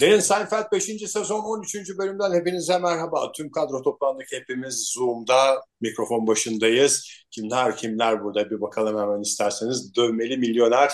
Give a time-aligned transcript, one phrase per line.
[0.00, 0.84] Derin Seinfeld 5.
[1.10, 1.98] sezon 13.
[1.98, 3.32] bölümden hepinize merhaba.
[3.32, 7.10] Tüm kadro toplandık hepimiz Zoom'da mikrofon başındayız.
[7.30, 9.96] Kimler kimler burada bir bakalım hemen isterseniz.
[9.96, 10.92] Dövmeli milyoner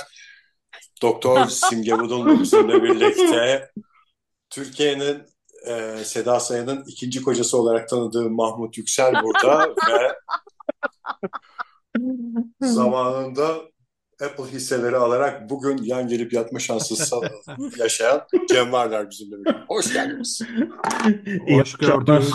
[1.03, 3.71] Doktor Simge Budun bizimle birlikte.
[4.51, 5.23] Türkiye'nin
[5.67, 10.13] e, Seda Sayan'ın ikinci kocası olarak tanıdığı Mahmut Yüksel burada ve
[12.61, 13.73] zamanında
[14.25, 17.15] Apple hisseleri alarak bugün yan gelip yatma şansı
[17.79, 19.65] yaşayan Cem Varlar bizimle birlikte.
[19.69, 20.43] Hoş geldiniz.
[21.49, 22.35] Hoş gördük.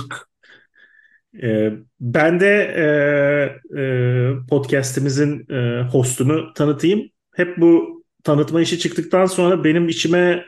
[1.44, 3.84] Ee, ben de e, e,
[4.50, 7.10] podcast'imizin e, hostunu tanıtayım.
[7.36, 10.46] Hep bu tanıtma işi çıktıktan sonra benim içime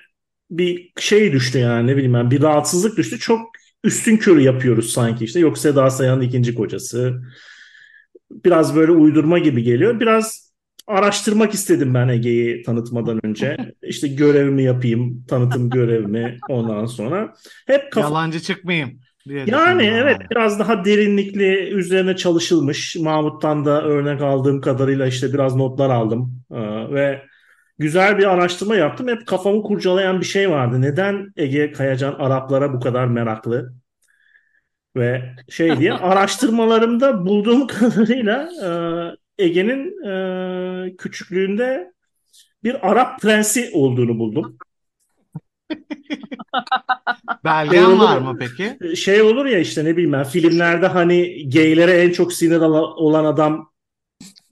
[0.49, 3.19] bir şey düştü yani ne bileyim ben bir rahatsızlık düştü.
[3.19, 3.49] Çok
[3.83, 5.39] üstün körü yapıyoruz sanki işte.
[5.39, 7.21] Yok Seda Sayan'ın ikinci kocası.
[8.31, 9.99] Biraz böyle uydurma gibi geliyor.
[9.99, 10.53] Biraz
[10.87, 13.57] araştırmak istedim ben Ege'yi tanıtmadan önce.
[13.83, 17.33] İşte görevimi yapayım, tanıtım görevimi ondan sonra.
[17.67, 18.07] Hep kafa...
[18.07, 18.99] Yalancı çıkmayayım.
[19.27, 20.29] Diye yani evet yani.
[20.31, 22.95] biraz daha derinlikli üzerine çalışılmış.
[22.95, 26.43] Mahmut'tan da örnek aldığım kadarıyla işte biraz notlar aldım.
[26.51, 27.21] Ee, ve
[27.79, 29.07] güzel bir araştırma yaptım.
[29.07, 30.81] Hep kafamı kurcalayan bir şey vardı.
[30.81, 33.73] Neden Ege Kayacan Araplara bu kadar meraklı?
[34.95, 38.69] Ve şey diye araştırmalarımda bulduğum kadarıyla e,
[39.45, 41.93] Ege'nin e, küçüklüğünde
[42.63, 44.57] bir Arap prensi olduğunu buldum.
[47.43, 48.95] Belgen şey var mı peki?
[48.95, 53.71] Şey olur ya işte ne bileyim ben filmlerde hani gaylere en çok sinir olan adam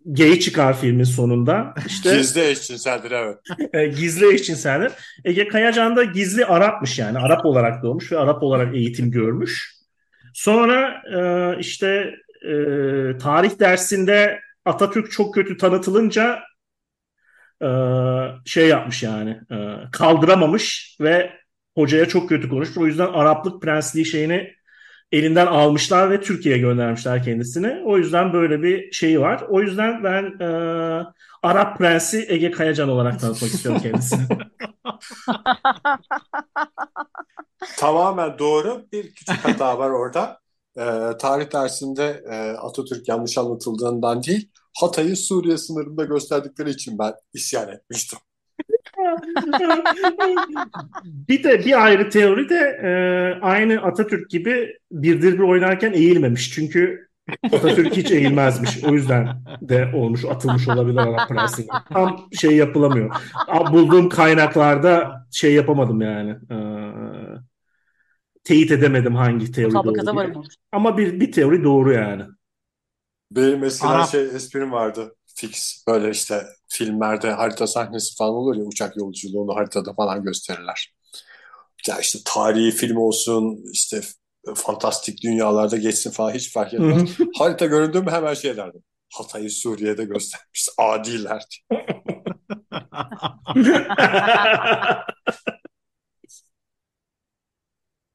[0.08, 1.74] gay çıkar filmin sonunda.
[1.88, 3.38] İşte, gizli eşcinseldir evet.
[3.74, 4.92] E, gizli eşcinseldir.
[5.26, 7.20] Ege Kayacan da gizli Arapmış yani.
[7.20, 9.78] Arap olarak doğmuş ve Arap olarak eğitim görmüş.
[10.34, 12.54] Sonra e, işte e,
[13.18, 16.40] tarih dersinde Atatürk çok kötü tanıtılınca
[17.64, 17.68] e,
[18.46, 19.56] şey yapmış yani e,
[19.92, 21.32] kaldıramamış ve
[21.76, 22.78] hocaya çok kötü konuşmuş.
[22.78, 24.57] O yüzden Araplık prensliği şeyini
[25.12, 27.82] elinden almışlar ve Türkiye'ye göndermişler kendisini.
[27.86, 29.44] O yüzden böyle bir şeyi var.
[29.50, 30.46] O yüzden ben e,
[31.44, 34.22] Arap Prensi Ege Kayacan olarak tanıtmak istiyorum kendisini.
[37.78, 38.86] Tamamen doğru.
[38.92, 40.40] Bir küçük hata var orada.
[40.78, 47.70] Ee, tarih dersinde e, Atatürk yanlış anlatıldığından değil, Hatay'ı Suriye sınırında gösterdikleri için ben isyan
[47.70, 48.20] etmiştim.
[51.30, 52.90] Bir de bir ayrı teori de e,
[53.42, 56.52] aynı Atatürk gibi birdir bir oynarken eğilmemiş.
[56.52, 57.08] Çünkü
[57.44, 58.84] Atatürk hiç eğilmezmiş.
[58.84, 59.28] O yüzden
[59.62, 61.68] de olmuş, atılmış olabilir Arap Prensi'ne.
[61.94, 63.16] Tam şey yapılamıyor.
[63.72, 66.30] Bulduğum kaynaklarda şey yapamadım yani.
[66.32, 66.58] E,
[68.44, 70.44] teyit edemedim hangi teori doğru.
[70.72, 72.24] Ama bir, bir teori doğru yani.
[73.32, 74.10] Benim eskiden Arap...
[74.10, 75.16] şey esprim vardı.
[75.38, 80.94] Fix böyle işte filmlerde harita sahnesi falan olur ya uçak yolculuğunu haritada falan gösterirler.
[81.88, 84.02] Ya işte tarihi film olsun işte
[84.56, 87.10] fantastik dünyalarda geçsin falan hiç fark etmez.
[87.38, 88.84] Harita göründüğü mü hemen şey derdim.
[89.14, 90.70] Hatay'ı Suriye'de göstermiş.
[90.78, 91.44] Adiler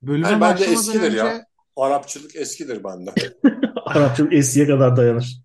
[0.02, 1.16] Bölüme yani bence eskidir önce...
[1.16, 1.46] ya.
[1.76, 3.10] Arapçılık eskidir bende.
[3.86, 5.42] Arapçılık eskiye kadar dayanır.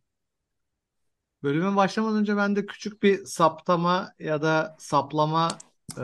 [1.44, 5.48] Bölüme başlamadan önce ben de küçük bir saptama ya da saplama
[5.98, 6.02] e,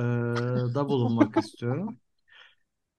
[0.75, 1.97] da bulunmak istiyorum.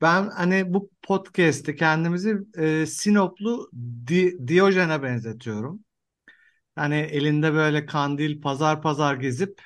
[0.00, 3.70] Ben hani bu podcast'te kendimizi e, Sinoplu
[4.06, 5.84] Di Diyojen'e benzetiyorum.
[6.74, 9.62] Hani elinde böyle kandil pazar pazar gezip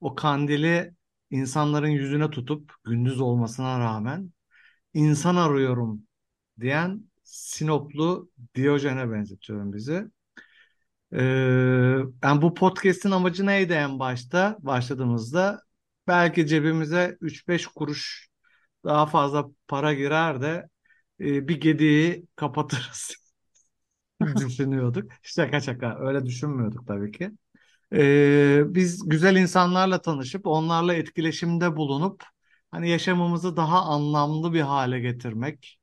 [0.00, 0.94] o kandili
[1.30, 4.32] insanların yüzüne tutup gündüz olmasına rağmen
[4.94, 6.02] insan arıyorum
[6.60, 10.10] diyen Sinoplu Diyojen'e benzetiyorum bizi.
[11.12, 11.18] Ee,
[12.24, 14.56] yani bu podcast'in amacı neydi en başta?
[14.60, 15.62] Başladığımızda
[16.08, 18.28] belki cebimize 3-5 kuruş
[18.84, 20.68] daha fazla para girer de
[21.20, 23.12] e, bir gediği kapatırız
[24.36, 25.12] düşünüyorduk.
[25.22, 27.30] Şaka şaka öyle düşünmüyorduk tabii ki.
[27.94, 32.24] Ee, biz güzel insanlarla tanışıp onlarla etkileşimde bulunup
[32.70, 35.80] hani yaşamımızı daha anlamlı bir hale getirmek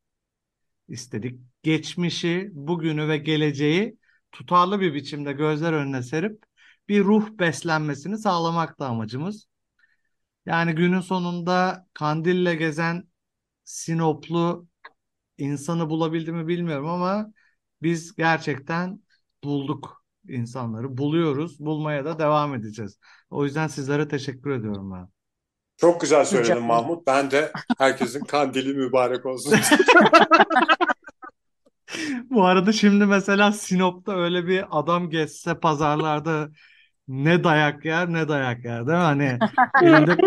[0.88, 1.40] istedik.
[1.64, 3.98] Geçmişi, bugünü ve geleceği
[4.36, 6.44] tutarlı bir biçimde gözler önüne serip
[6.90, 9.48] bir ruh beslenmesini sağlamak da amacımız.
[10.46, 13.04] Yani günün sonunda kandille gezen
[13.64, 14.68] Sinoplu
[15.38, 17.32] insanı bulabildi mi bilmiyorum ama
[17.82, 19.00] biz gerçekten
[19.44, 20.98] bulduk insanları.
[20.98, 21.60] Buluyoruz.
[21.60, 23.00] Bulmaya da devam edeceğiz.
[23.30, 25.08] O yüzden sizlere teşekkür ediyorum ben.
[25.78, 26.64] Çok güzel söyledin.
[26.64, 27.08] Mahmut.
[27.08, 29.54] Ben de herkesin kandili mübarek olsun.
[32.30, 36.50] Bu arada şimdi mesela Sinop'ta öyle bir adam geçse pazarlarda
[37.08, 39.04] ne dayak yer ne dayak yer değil mi?
[39.04, 39.40] Hani
[39.82, 40.18] elinde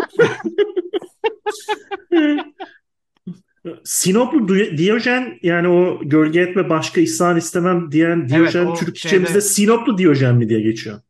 [3.83, 9.41] Sinoplu Di- Diyojen yani o gölge etme başka ihsan istemem diyen Diyojen o Türkçemizde şeyde-
[9.41, 11.01] Sinoplu Diyojen mi diye geçiyor.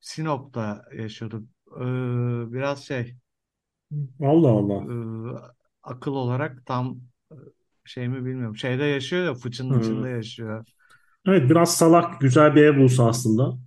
[0.00, 1.48] Sinop'ta yaşıyorduk.
[1.76, 1.82] Ee,
[2.52, 3.14] biraz şey
[4.22, 4.74] Allah Allah.
[4.74, 4.96] e,
[5.82, 6.98] akıl olarak tam
[7.88, 8.56] şey mi bilmiyorum.
[8.56, 9.78] Şeyde yaşıyor ya fıçının Hmm.
[9.78, 10.64] içinde yaşıyor.
[11.26, 13.58] Evet biraz salak güzel bir ev bulsa aslında.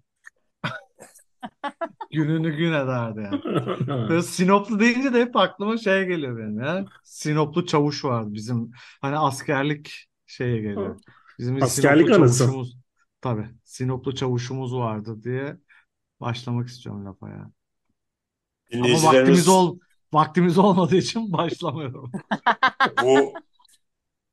[2.11, 3.41] Gününü gün ederdi yani.
[4.09, 6.85] Böyle Sinoplu deyince de hep aklıma şey geliyor benim ya.
[7.03, 8.71] Sinoplu çavuş vardı bizim
[9.01, 11.01] hani askerlik şeye geliyor.
[11.39, 12.51] Bizim bir Askerlik Sinoplu anısı.
[12.51, 12.77] çavuşumuz
[13.21, 15.57] tabii Sinoplu çavuşumuz vardı diye
[16.21, 17.51] başlamak istiyorum lafa ya.
[18.79, 19.79] Ama Dinleyicilerimiz vaktimiz ol
[20.13, 22.11] vaktimiz olmadığı için başlamıyorum.
[22.97, 23.41] bu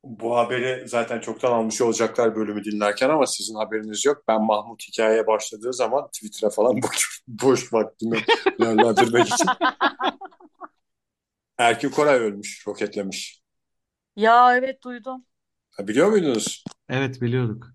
[0.09, 4.25] bu haberi zaten çoktan almış olacaklar bölümü dinlerken ama sizin haberiniz yok.
[4.29, 7.19] Ben Mahmut hikayeye başladığı zaman Twitter'a falan bakıyorum.
[7.29, 8.19] Boş vaktimi
[8.61, 9.47] değerlendirmek için.
[11.59, 13.43] Erkin Koray ölmüş, roketlemiş.
[14.17, 15.25] Ya evet duydum.
[15.71, 16.65] Ha, biliyor muydunuz?
[16.89, 17.67] Evet biliyorduk.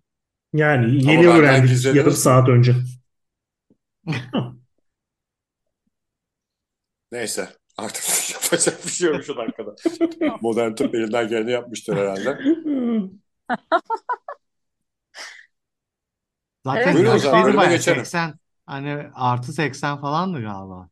[0.53, 2.75] Yani Ama yeni benden öğrendik gizlediniz yarım saat önce.
[7.11, 7.49] Neyse.
[7.77, 9.75] Artık yapacak bir şey yok şu dakikada.
[10.41, 12.39] Modern tıp elinden geleni yapmıştır herhalde.
[16.65, 17.79] Zaten Evet, Buyurun o zaman, yaşlıydı bölüme bayağı geçelim.
[17.79, 20.89] 80 hani artı 80 falandı galiba.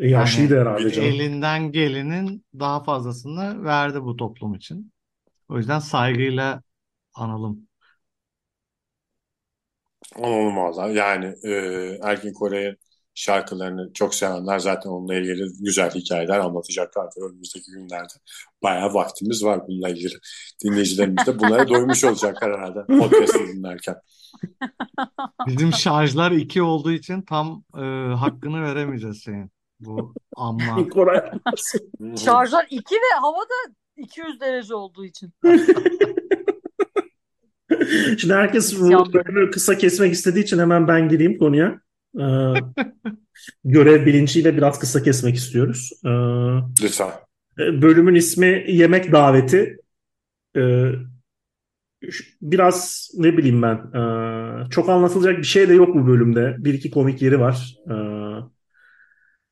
[0.00, 1.08] E, Yaşlıydı Yani herhalde canım.
[1.08, 4.92] elinden gelenin daha fazlasını verdi bu toplum için.
[5.48, 6.62] O yüzden saygıyla
[7.14, 7.68] analım.
[10.16, 10.96] Olmaz.
[10.96, 11.50] Yani e,
[12.02, 12.76] Erkin Koray'ın
[13.16, 18.12] şarkılarını çok sevenler zaten onunla ilgili güzel hikayeler anlatacaklardır önümüzdeki günlerde.
[18.62, 20.14] Bayağı vaktimiz var bununla ilgili.
[20.64, 23.96] Dinleyicilerimiz de bunlara doymuş olacaklar herhalde podcast'ı dinlerken.
[25.46, 27.80] Bizim şarjlar 2 olduğu için tam e,
[28.14, 29.50] hakkını veremeyeceğiz senin.
[29.80, 30.88] Bu amma.
[30.90, 31.30] Koray.
[32.16, 35.32] Şarjlar 2 ve havada 200 derece olduğu için.
[38.18, 41.85] Şimdi herkes bu İsyan bölümü kısa kesmek istediği için hemen ben gireyim konuya.
[42.20, 42.54] Ee,
[43.64, 45.90] görev bilinciyle biraz kısa kesmek istiyoruz.
[46.04, 46.08] Ee,
[46.82, 47.10] Lütfen.
[47.58, 49.76] bölümün ismi Yemek Daveti.
[50.56, 50.92] Ee,
[52.42, 56.56] biraz ne bileyim ben ee, çok anlatılacak bir şey de yok bu bölümde.
[56.58, 57.76] Bir iki komik yeri var.
[57.90, 57.94] Ee,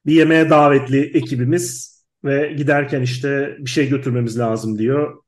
[0.06, 1.94] bir yemeğe davetli ekibimiz
[2.25, 5.22] ve giderken işte bir şey götürmemiz lazım diyor.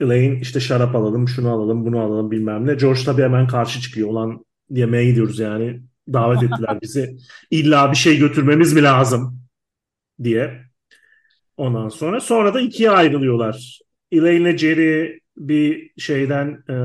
[0.00, 2.74] Elaine işte şarap alalım, şunu alalım, bunu alalım bilmem ne.
[2.74, 4.08] George tabii hemen karşı çıkıyor.
[4.08, 5.82] Olan yemeğe gidiyoruz yani.
[6.08, 7.16] Davet ettiler bizi.
[7.50, 9.40] İlla bir şey götürmemiz mi lazım
[10.24, 10.62] diye.
[11.56, 13.80] Ondan sonra sonra da ikiye ayrılıyorlar.
[14.12, 16.76] Elaine ile Jerry bir şeyden e,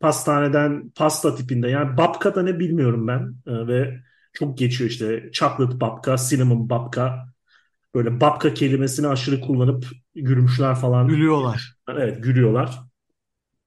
[0.00, 4.00] pastaneden pasta tipinde yani babka da ne bilmiyorum ben E, ve
[4.32, 7.26] çok geçiyor işte chocolate babka, cinnamon babka
[7.94, 11.08] böyle babka kelimesini aşırı kullanıp gülmüşler falan.
[11.08, 11.74] Gülüyorlar.
[11.88, 12.80] Evet gülüyorlar.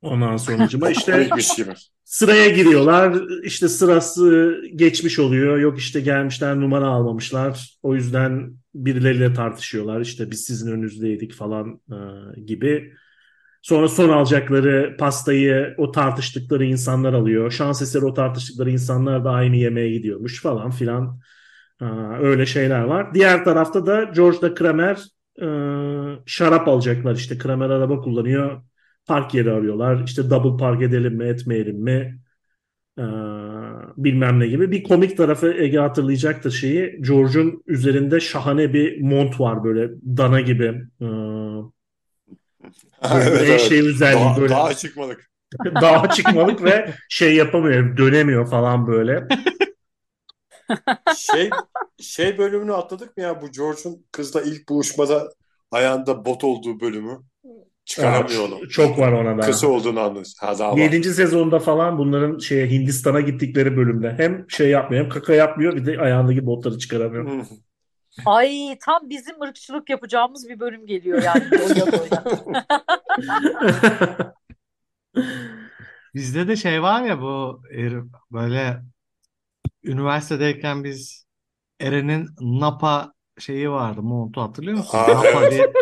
[0.06, 1.30] Ondan sonucuma işte
[2.04, 3.16] sıraya giriyorlar.
[3.44, 5.58] İşte sırası geçmiş oluyor.
[5.58, 7.78] Yok işte gelmişler numara almamışlar.
[7.84, 10.02] O yüzden birileriyle tartışıyorlar.
[10.02, 11.98] İşte biz sizin önünüzdeydik falan e,
[12.42, 12.94] gibi.
[13.62, 17.52] Sonra son alacakları pastayı o tartıştıkları insanlar alıyor.
[17.52, 21.20] Şans eseri o tartıştıkları insanlar da aynı yemeğe gidiyormuş falan filan.
[21.82, 21.86] E,
[22.22, 23.14] öyle şeyler var.
[23.14, 24.98] Diğer tarafta da George'da Kramer
[25.42, 25.48] e,
[26.26, 27.16] şarap alacaklar.
[27.16, 28.62] İşte Kramer araba kullanıyor.
[29.06, 30.04] Park yeri arıyorlar.
[30.06, 32.20] İşte double park edelim mi etmeyelim mi?
[33.00, 33.04] Ee,
[33.98, 34.72] bilmem ne gibi.
[34.72, 37.02] Bir komik tarafı Ege hatırlayacaktır şeyi.
[37.02, 40.82] George'un üzerinde şahane bir mont var böyle dana gibi.
[41.02, 41.06] Ee,
[43.02, 43.62] Evet, böyle evet.
[43.62, 45.32] şey özelliği Daha, böyle daha çıkmadık.
[45.82, 49.28] dağa çıkmalık ve şey yapamıyor, dönemiyor falan böyle.
[51.18, 51.50] Şey
[52.00, 55.30] şey bölümünü atladık mı ya bu George'un kızla ilk buluşmada
[55.72, 57.20] ayağında bot olduğu bölümü
[57.86, 58.70] çıkaramıyor onu.
[58.70, 59.42] Çok var ona da.
[59.42, 60.78] Kısa olduğunu var.
[60.78, 61.14] 7.
[61.14, 66.02] sezonda falan bunların şeye Hindistan'a gittikleri bölümde hem şey yapmıyor hem kaka yapmıyor bir de
[66.02, 67.26] ayağındaki botları çıkaramıyor.
[67.30, 67.42] Hı.
[68.26, 72.24] Ay tam bizim ırkçılık yapacağımız bir bölüm geliyor yani doya doya.
[76.16, 78.82] Bizde de şey var ya bu er- böyle
[79.84, 81.26] üniversitedeyken biz
[81.80, 84.98] Eren'in Napa şeyi vardı montu hatırlıyor musun?
[84.98, 85.52] Aa, Napa evet.
[85.52, 85.74] diye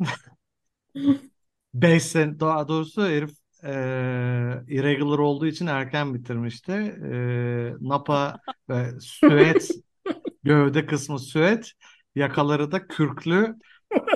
[1.74, 3.30] 5 sene daha doğrusu herif
[3.64, 3.70] e,
[4.68, 6.72] irregular olduğu için erken bitirmişti.
[6.72, 7.14] E,
[7.80, 8.38] Napa
[8.68, 9.70] ve süet
[10.44, 11.72] Gövde kısmı süet,
[12.14, 13.56] yakaları da kürklü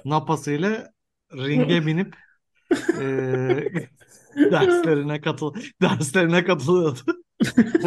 [0.05, 0.91] napasıyla
[1.33, 2.17] ringe binip
[3.01, 3.05] e,
[4.37, 7.01] derslerine katıl derslerine katılıyordu.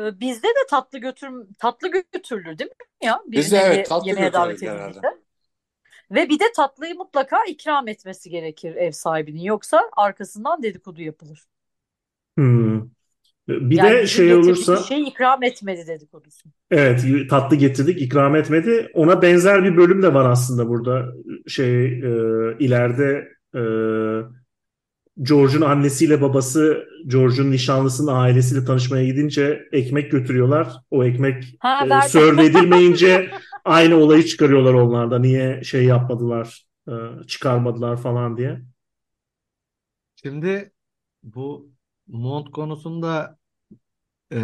[0.00, 1.28] Ee, Bizde de tatlı götür
[1.58, 3.20] tatlı götürülür değil mi ya?
[3.26, 5.20] Bizde evet, tatlı yemeğe davet edildiğinde.
[6.10, 9.40] Ve bir de tatlıyı mutlaka ikram etmesi gerekir ev sahibinin.
[9.42, 11.44] Yoksa arkasından dedikodu yapılır.
[12.36, 12.82] Hmm.
[13.48, 16.48] Bir Yani de şey olursa şeyi ikram etmedi dedikodusu.
[16.70, 18.90] evet tatlı getirdik ikram etmedi.
[18.94, 21.06] Ona benzer bir bölüm de var aslında burada.
[21.46, 22.00] Şey e,
[22.58, 23.60] ileride e,
[25.22, 30.68] George'un annesiyle babası George'un nişanlısının ailesiyle tanışmaya gidince ekmek götürüyorlar.
[30.90, 33.30] O ekmek Ha, e, serve edilmeyince
[33.64, 35.18] aynı olayı çıkarıyorlar onlarda.
[35.18, 36.92] Niye şey yapmadılar, e,
[37.26, 38.60] çıkarmadılar falan diye.
[40.16, 40.72] Şimdi
[41.22, 41.72] bu
[42.06, 43.38] mont konusunda
[44.32, 44.36] e,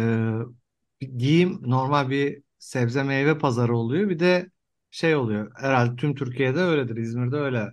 [1.01, 4.09] bir giyim normal bir sebze meyve pazarı oluyor.
[4.09, 4.51] Bir de
[4.91, 5.51] şey oluyor.
[5.55, 6.97] Herhalde tüm Türkiye'de öyledir.
[6.97, 7.71] İzmir'de öyle.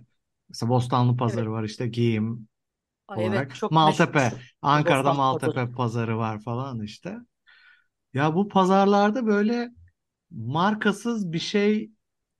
[0.49, 2.47] Mesela Bostanlı pazarı var işte giyim
[3.07, 3.35] Ay olarak.
[3.35, 4.19] evet çok Maltepe.
[4.19, 4.55] meşhur.
[4.61, 5.71] Ankara'da Bostanlı Maltepe pazarı.
[5.71, 7.17] pazarı var falan işte.
[8.13, 9.69] Ya bu pazarlarda böyle
[10.31, 11.91] markasız bir şey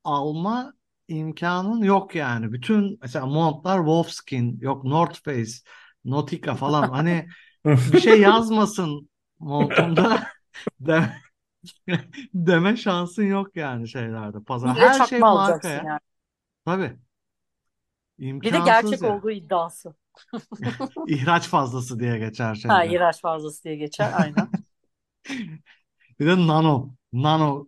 [0.04, 0.74] alma
[1.08, 2.52] imkanın yok yani.
[2.54, 5.52] Bütün mesela montlar Wolfskin, yok North Face,
[6.06, 6.90] Nautica falan.
[6.90, 7.28] Hani
[7.66, 10.28] bir şey yazmasın montumda
[10.80, 11.22] deme,
[12.34, 14.44] deme şansın yok yani şeylerde.
[14.44, 15.84] Pazar de her şey marka ya.
[15.86, 16.00] yani.
[16.66, 16.98] Tabii.
[18.20, 19.18] Bir de İmkansız gerçek ya.
[19.18, 19.96] olduğu iddiası.
[21.06, 22.86] İhraç fazlası diye geçer Ha, şeyde.
[22.86, 24.50] ihraç fazlası diye geçer aynen.
[26.20, 26.96] Bir de nano.
[27.14, 27.68] Nano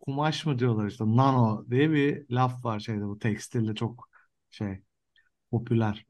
[0.00, 1.04] kumaş mı diyorlar işte.
[1.06, 4.10] Nano diye bir laf var şeyde bu tekstilde çok
[4.50, 4.78] şey
[5.52, 6.06] popüler.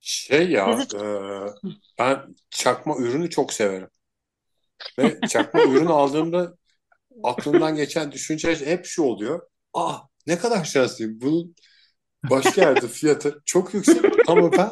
[0.00, 0.98] Şey ya, e,
[1.98, 3.88] ben çakma ürünü çok severim.
[4.98, 6.56] Ve çakma ürün aldığımda
[7.22, 9.42] aklımdan geçen düşünce hep şu oluyor.
[9.74, 9.98] Aa
[10.28, 11.22] ne kadar şanslıyım.
[11.22, 11.56] Bunun
[12.30, 14.70] başka yerde fiyatı çok yüksek ama ben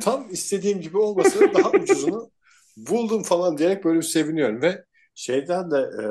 [0.00, 2.30] tam istediğim gibi olmasa da daha ucuzunu
[2.76, 4.62] buldum falan diyerek böyle bir seviniyorum.
[4.62, 6.04] Ve şeyden de e,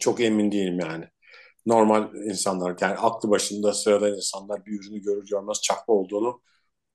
[0.00, 1.04] çok emin değilim yani.
[1.66, 6.40] Normal insanlar yani aklı başında sıradan insanlar bir ürünü görür görmez çakma olduğunu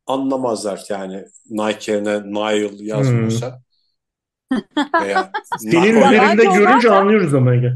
[0.08, 3.62] anlamazlar yani Nike yerine Nile yazmıyorsa
[5.02, 7.74] veya Senin Nike- üzerinde görünce anlıyoruz ama Ege.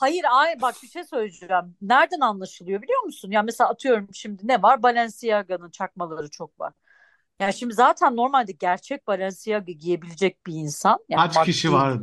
[0.00, 1.76] Hayır ay bak bir şey söyleyeceğim.
[1.82, 3.30] Nereden anlaşılıyor biliyor musun?
[3.30, 4.82] Ya mesela atıyorum şimdi ne var?
[4.82, 6.72] Balenciaga'nın çakmaları çok var.
[7.40, 10.98] Yani şimdi zaten normalde gerçek Balenciaga giyebilecek bir insan.
[11.08, 11.98] Yani Kaç kişi var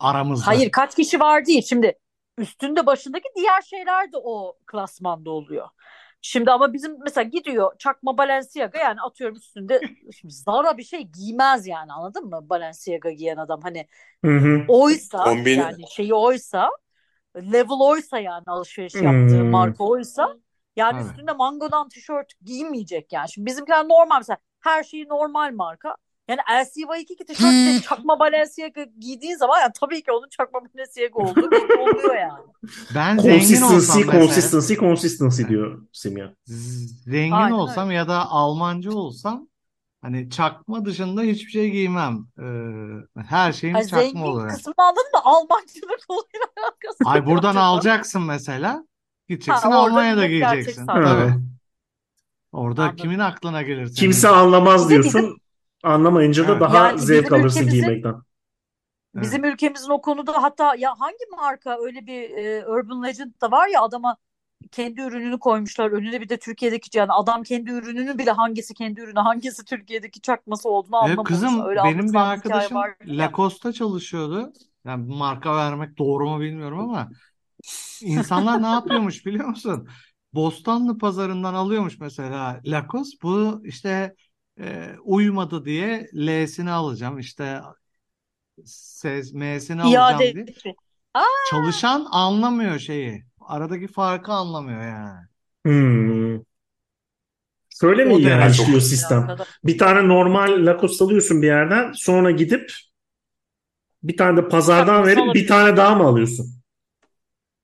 [0.00, 0.46] aramızda?
[0.46, 1.62] Hayır kaç kişi var değil.
[1.62, 1.98] Şimdi
[2.38, 5.68] üstünde başındaki diğer şeyler de o klasmanda oluyor.
[6.22, 9.80] Şimdi ama bizim mesela gidiyor çakma Balenciaga yani atıyorum üstünde
[10.20, 12.40] şimdi Zara bir şey giymez yani anladın mı?
[12.50, 13.86] Balenciaga giyen adam hani
[14.24, 14.66] Hı hı.
[14.68, 16.70] oysa Kombin- yani şeyi oysa
[17.36, 19.50] level oysa yani alışveriş yaptığı Hmm.
[19.50, 20.28] marka oysa
[20.76, 21.10] yani Evet.
[21.10, 23.28] üstünde mangodan tişört giymeyecek yani.
[23.30, 25.96] Şimdi bizimkiler normal mesela her şeyi normal marka.
[26.28, 27.80] Yani LCY2 tişört Hmm.
[27.80, 31.46] çakma Balenciaga giydiğin zaman yani tabii ki onun çakma Balenciaga olduğu
[31.82, 32.42] oluyor yani.
[32.94, 36.34] Ben zengin olsam Consistency, mesela, consistency, consistency diyor Simya.
[37.06, 39.48] zengin Aynen olsam ya da Almancı olsam
[40.02, 42.26] hani çakma dışında hiçbir şey giymem.
[42.38, 44.48] Ee, her şeyim Ay, çakma zengin oluyor.
[44.48, 45.20] kısmını anladın mı?
[45.24, 47.66] Almancılık olayla alakası Ay yok buradan canım.
[47.66, 48.84] alacaksın mesela.
[49.28, 50.86] Gideceksin Ha, orada Almanya'da gerçek giyeceksin.
[50.86, 51.08] Tabii.
[51.08, 51.32] Evet.
[52.52, 52.96] Orada Anladım.
[52.96, 53.94] kimin aklına gelir senin?
[53.96, 55.38] Kimse anlamaz Bir de diyorsun.
[55.84, 56.60] Anlamayınca da Evet.
[56.60, 58.14] daha Yani zevk bizim alırsın ülkemizin- giymekten.
[59.14, 63.68] Bizim ülkemizin o konuda hatta ya hangi marka öyle bir e, Urban Legend da var
[63.68, 64.16] ya adama
[64.70, 69.18] kendi ürününü koymuşlar önüne bir de Türkiye'deki yani adam kendi ürününün bile hangisi kendi ürünü
[69.20, 71.24] hangisi Türkiye'deki çakması olduğunu anlamamış.
[71.24, 72.78] kızım Öyle benim bir arkadaşım.
[73.06, 74.52] Lacoste'ta çalışıyordu.
[74.84, 77.10] Yani marka vermek doğru mu bilmiyorum ama
[78.00, 79.88] insanlar ne yapıyormuş biliyor musun?
[80.34, 83.18] Bostanlı pazarından alıyormuş mesela Lacoste.
[83.22, 84.14] Bu işte
[84.60, 87.18] e, uymadı diye L'sini alacağım.
[87.18, 87.60] işte
[89.34, 90.48] M'sini alacağım İade diye.
[91.16, 91.26] Etti.
[91.50, 93.24] Çalışan anlamıyor şeyi.
[93.40, 95.26] Aradaki farkı anlamıyor yani.
[95.66, 96.42] Hmm.
[97.80, 98.62] Şöyle mi O derece.
[98.62, 99.36] işliyor sistem?
[99.64, 102.72] Bir tane normal Lacoste alıyorsun bir yerden sonra gidip
[104.02, 106.46] bir tane de pazardan Çakması verip bir tane daha mı alıyorsun?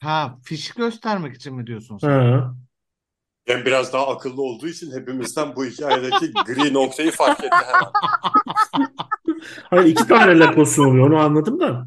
[0.00, 2.08] Ha, fiş göstermek için mi diyorsun sen?
[2.08, 2.54] Ha.
[3.48, 7.92] Ben biraz daha akıllı olduğu için hepimizden bu hikayedeki gri noktayı fark etti hemen.
[9.70, 11.86] Hayır iki tane Lacoste oluyor onu anladım da.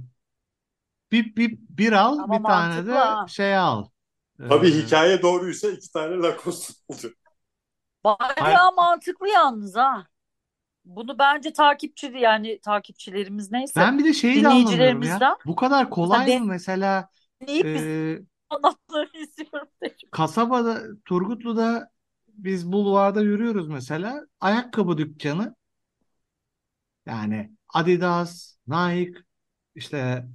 [1.12, 3.26] Bir, bir, bir al, Ama bir tane mantıklı de ha.
[3.26, 3.86] şey al.
[4.48, 7.14] Tabii Ee, hikaye doğruysa iki tane Lacoste oldu.
[8.04, 10.08] Bayağı mantıklı yalnız ha.
[10.86, 15.26] Bunu bence takipçi yani takipçilerimiz neyse Ben bir de şeyi de anlamıyorum ya.
[15.26, 17.10] dinleyicilerimizden Bu kadar kolay Mesela mı mesela
[17.42, 19.68] dinleyip biz e, anlatmalarını istiyorum.
[20.12, 21.92] kasabada Turgutlu'da
[22.28, 25.56] biz bulvarda yürüyoruz mesela ayakkabı dükkanı
[27.06, 29.20] yani Adidas, Nike
[29.76, 30.28] işte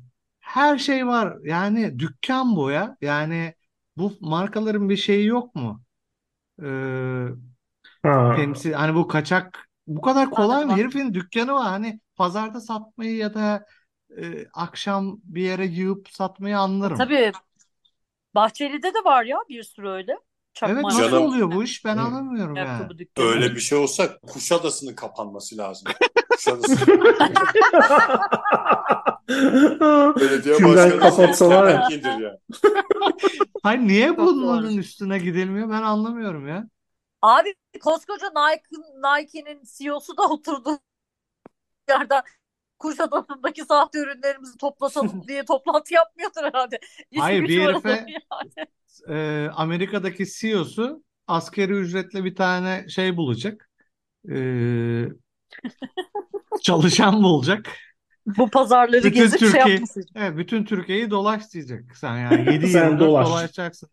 [0.46, 1.36] her şey var.
[1.44, 2.96] Yani dükkan bu ya.
[3.00, 3.54] Yani
[3.96, 5.82] bu markaların bir şeyi yok mu?
[6.62, 7.26] Ee,
[8.02, 8.32] Ha.
[8.36, 10.76] temsil hani bu kaçak bu kadar kolay mı?
[10.76, 11.66] Herifin dükkanı var.
[11.66, 13.66] Hani pazarda satmayı ya da
[14.18, 16.98] e, akşam bir yere yığıp satmayı anlarım.
[16.98, 17.32] Tabii
[18.34, 20.12] Bahçeli'de de var ya bir sürü öyle.
[20.12, 20.20] Evet
[20.54, 21.26] Çakma nasıl Canım.
[21.26, 21.84] oluyor bu iş?
[21.84, 22.68] Ben anlamıyorum yani.
[22.68, 23.26] ayakkabı dükkanı.
[23.26, 25.92] Öyle bir şey olsa Kuşadası'nın kapanması lazım.
[26.30, 26.86] Kuşadası
[29.28, 31.88] belediye başkanı kapatsalar ya.
[31.92, 32.38] indir ya.
[33.62, 35.70] Hayır niye bunların üstüne gidilmiyor?
[35.70, 36.68] Ben anlamıyorum ya.
[37.22, 38.62] Abi koskoca Nike,
[39.02, 40.78] Nike'nin CEO'su da oturdu
[41.88, 42.22] yerden
[42.78, 46.78] Kuşadası'ndaki sahte ürünlerimizi toplatalım diye toplantı yapmıyordur herhalde.
[47.10, 48.68] İşi Hayır, gücü bir var herife- yani.
[49.08, 53.70] Ee, Amerika'daki CEO'su askeri ücretle bir tane şey bulacak.
[54.30, 55.04] Ee,
[56.62, 57.72] çalışan bulacak.
[58.26, 60.14] Bu pazarları Bütün gezip şey Türkiye- yapması için.
[60.18, 61.96] Evet, bütün Türkiye'yi dolaş diyecek.
[61.96, 63.26] Sen yani 7 Sen 24 dolaş.
[63.28, 63.88] dolaşacaksın.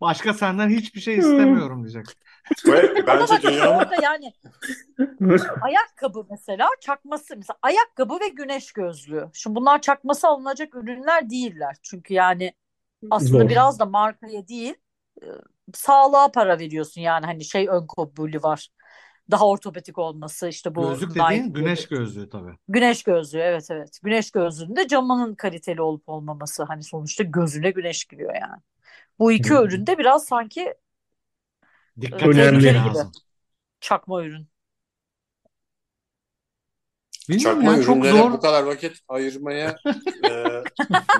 [0.00, 2.06] Başka senden hiçbir şey istemiyorum diyecek.
[2.66, 4.32] Ve bence orada yani
[5.62, 9.26] ayakkabı mesela çakması mesela ayakkabı ve güneş gözlüğü.
[9.32, 11.76] Şimdi bunlar çakması alınacak ürünler değiller.
[11.82, 12.52] Çünkü yani
[13.10, 13.48] aslında Zor.
[13.48, 14.74] biraz da markaya değil
[15.22, 15.26] e,
[15.74, 18.68] sağlığa para veriyorsun yani hani şey ön kabulü var.
[19.30, 21.58] Daha ortopedik olması işte bu Gözlük dediğin gibi.
[21.60, 22.58] güneş gözlüğü tabii.
[22.68, 23.98] Güneş gözlüğü evet evet.
[24.02, 28.62] Güneş gözlüğünde camının kaliteli olup olmaması hani sonuçta gözüne güneş giriyor yani.
[29.18, 29.64] Bu iki Hı.
[29.64, 30.74] üründe biraz sanki
[32.00, 32.68] Dikkat Önemli.
[32.68, 32.88] etmek gibi.
[32.88, 33.12] lazım.
[33.80, 34.48] çakma ürün.
[37.28, 38.32] Bilmiyorum çakma ya çok zor.
[38.32, 39.76] bu kadar vakit ayırmaya
[40.24, 40.30] e,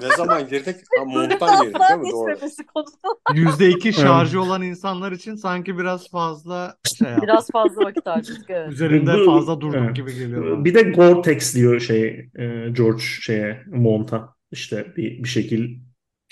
[0.02, 0.76] ne zaman girdik?
[0.98, 2.10] Ha, monttan girdik değil mi?
[2.10, 2.38] Doğru.
[2.74, 2.84] konu.
[3.30, 7.24] %2 şarjı olan insanlar için sanki biraz fazla şey yaptık.
[7.24, 8.72] Biraz fazla vakit harcadık evet.
[8.72, 9.96] Üzerinde fazla durduk evet.
[9.96, 10.64] gibi geliyor bana.
[10.64, 15.78] Bir de Gore-Tex diyor şey e, George şeye monta işte bir bir şekil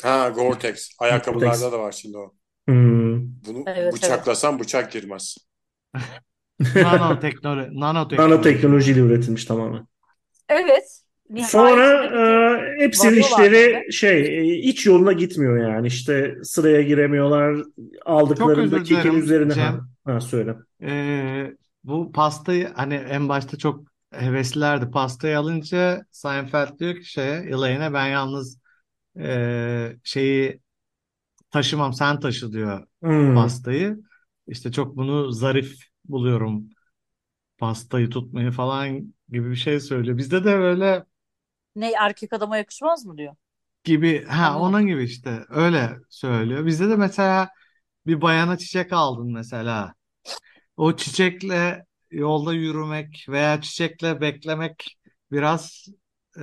[0.03, 0.89] Ha Gore-Tex.
[0.99, 2.33] Ayakkabılarda da var şimdi o.
[2.69, 3.43] Hmm.
[3.47, 5.37] Bunu Evet, bıçaklasan bıçak girmez.
[6.75, 8.17] Nanoteknoloji, nanoteknoloji.
[8.17, 9.87] nanoteknolojiyle üretilmiş tamamen.
[10.49, 11.03] Evet.
[11.39, 13.91] Sonra nihayetinde e, hepsinin işleri böyle.
[13.93, 17.57] şey e, iç yoluna gitmiyor yani işte sıraya giremiyorlar
[18.05, 19.65] aldıklarında kekin üzerine Cem.
[20.05, 20.57] ha, ha söyle.
[20.83, 21.53] Ee,
[21.85, 24.91] bu pastayı hani en başta çok heveslilerdi.
[24.91, 28.59] Pastayı alınca Seinfeld diyor ki şeye Elaine'e ben yalnız
[29.19, 30.61] ee, şeyi
[31.51, 33.35] taşımam sen taşı diyor Hmm.
[33.35, 33.99] pastayı.
[34.49, 36.71] İşte çok bunu zarif buluyorum
[37.59, 40.19] pastayı tutmayı falan gibi bir şey söylüyor.
[40.19, 41.05] Bizde de böyle
[41.77, 43.37] ne erkek adama yakışmaz mı diyor.
[43.85, 44.61] gibi ha Anladım.
[44.61, 46.67] onun gibi işte öyle söylüyor.
[46.67, 47.49] Bizde de mesela
[48.07, 49.95] bir bayana çiçek aldın mesela.
[50.79, 54.99] O çiçekle yolda yürümek veya çiçekle beklemek
[55.33, 55.87] biraz
[56.41, 56.43] e,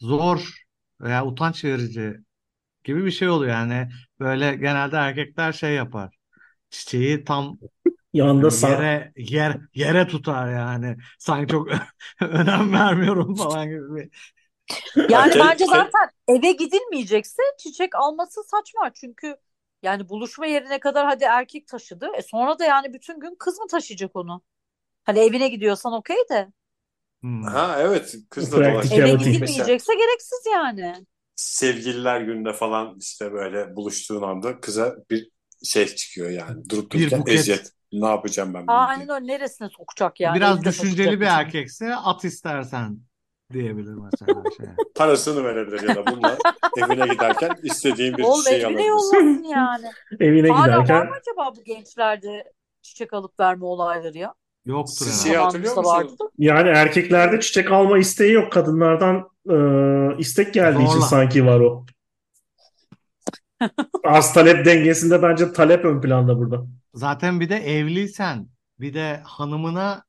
[0.00, 0.62] zor
[1.00, 2.14] veya utanç verici
[2.84, 3.52] gibi bir şey oluyor.
[3.52, 6.16] Yani böyle genelde erkekler şey yapar.
[6.70, 7.58] Çiçeği tam
[8.16, 10.96] Yanında sağ yere yer yere tutar yani.
[11.18, 11.68] Sanki çok
[12.20, 14.10] önem vermiyorum falan gibi bir
[15.08, 18.90] Yani bence ke- zaten eve gidilmeyecekse çiçek alması saçma.
[18.94, 19.36] Çünkü
[19.82, 22.08] yani buluşma yerine kadar hadi erkek taşıdı.
[22.16, 24.42] E sonra da yani bütün gün kız mı taşıyacak onu?
[25.04, 26.48] Hani evine gidiyorsan okey de.
[27.20, 27.42] Hmm.
[27.42, 29.08] Ha evet kız da dolaşıyor.
[29.08, 29.20] Eve evet.
[29.20, 30.94] gidilmeyecekse gereksiz yani.
[31.36, 35.30] Sevgililer günde falan işte böyle buluştuğun anda kıza bir
[35.64, 36.68] şey çıkıyor yani.
[36.68, 37.38] Durup Bir buket.
[37.38, 37.72] eziyet.
[38.00, 39.14] Ne yapacağım ben bunu Aynen diye.
[39.14, 40.36] öyle neresine sokacak yani?
[40.36, 41.24] Biraz Elinde düşünceli bir bütün.
[41.26, 42.98] erkekse at istersen
[43.52, 44.66] diyebilir mesela şey.
[44.94, 46.36] Parasını verebilir ya da bununla
[46.76, 48.88] evine giderken istediğin bir Oğlum şey evine alabilirsin.
[48.88, 49.86] yollasın yani.
[50.20, 54.34] evine Hala var giderken mı acaba bu gençlerde çiçek alıp verme olayları ya?
[54.66, 55.28] Yoktur Siz herhalde.
[55.28, 56.20] şey hatırlıyor Zamanımızda musunuz?
[56.20, 56.30] vardı da.
[56.38, 59.56] yani erkeklerde çiçek alma isteği yok kadınlardan e,
[60.18, 61.06] istek geldiği için Zorla.
[61.06, 61.86] sanki var o.
[64.04, 66.66] Arz talep dengesinde bence talep ön planda burada.
[66.94, 68.48] Zaten bir de evliysen
[68.80, 70.04] bir de hanımına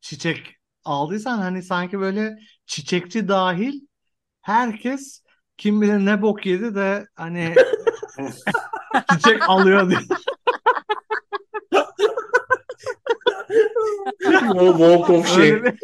[0.00, 3.74] çiçek aldıysan hani sanki böyle çiçekçi dahil
[4.42, 5.22] herkes
[5.56, 7.54] kim bilir ne bok yedi de hani
[9.12, 10.00] çiçek alıyor diye.
[14.20, 15.76] Wal- Walk of shame.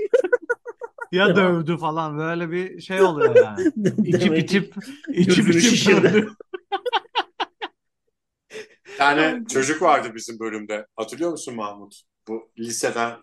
[1.14, 3.72] Ya dövdü falan böyle bir şey oluyor yani.
[4.08, 4.74] İçip
[5.06, 6.02] gözünü içip şişirdi.
[6.02, 6.28] dövdü.
[8.98, 10.86] Yani çocuk vardı bizim bölümde.
[10.96, 12.02] Hatırlıyor musun Mahmut?
[12.28, 13.16] bu liseden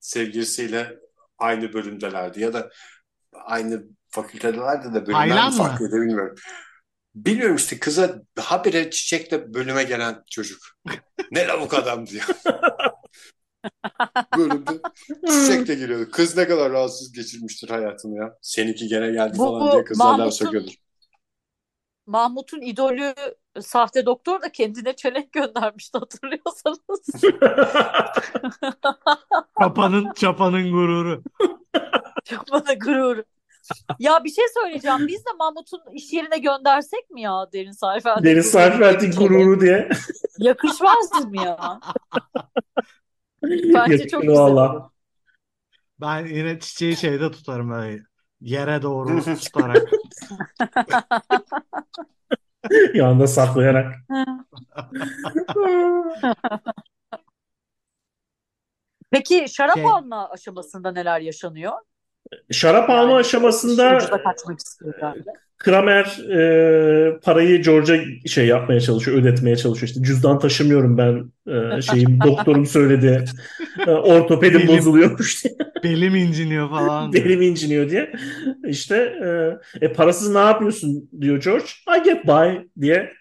[0.00, 0.98] sevgilisiyle
[1.38, 2.70] aynı bölümdelerdi ya da
[3.32, 6.34] aynı fakültedelerdi de bölümler mi farklıydı bilmiyorum.
[7.14, 10.60] Bilmiyorum işte kıza habire çiçekle bölüme gelen çocuk.
[11.30, 12.24] Ne lavuk adam diyor.
[14.38, 14.70] Bölümde
[15.28, 16.10] çiçek de geliyordu.
[16.12, 18.38] Kız ne kadar rahatsız geçirmiştir hayatını ya.
[18.42, 20.74] Seninki gene geldi Bu- falan diye kızlar laf Mahmut'un- söküyordur.
[22.06, 23.14] Mahmut'un idolü
[23.60, 26.78] sahte doktor da kendine çelenk göndermişti hatırlıyorsanız.
[29.60, 31.22] Çapanın çapanın gururu.
[32.24, 33.22] Çok bana gurur.
[33.98, 35.08] Ya bir şey söyleyeceğim.
[35.08, 38.60] Biz de Mahmut'un iş yerine göndersek mi ya Derin Sayfeld'in gururu
[39.02, 39.88] diye bir gururu diye.
[40.38, 41.80] Yakışmaz mı ya?
[43.42, 44.90] Yakışır çok güzel valla.
[46.00, 48.02] Ben yine çiçeği şeyde tutarım böyle
[48.40, 49.88] yere doğru tutarak.
[52.94, 53.94] Yanında saklayarak.
[59.10, 61.72] Peki şarap Şey- alma aşamasında neler yaşanıyor?
[62.50, 64.58] Şarap alma Yani aşamasında kaçmak.
[65.58, 69.88] Kramer e, parayı George'a şey yapmaya çalışıyor, ödetmeye çalışıyor.
[69.88, 71.32] İşte cüzdan taşımıyorum ben
[71.78, 73.24] e, şeyim doktorum söyledi.
[73.86, 75.54] E, ortopedim Belim- bozuluyormuş diye.
[75.84, 77.12] Belim inciniyor falan.
[77.12, 77.24] diyor.
[77.24, 78.12] Belim inciniyor diye.
[78.66, 78.96] İşte
[79.80, 81.64] e, e, parasız ne yapıyorsun diyor George.
[81.98, 83.12] I get by diye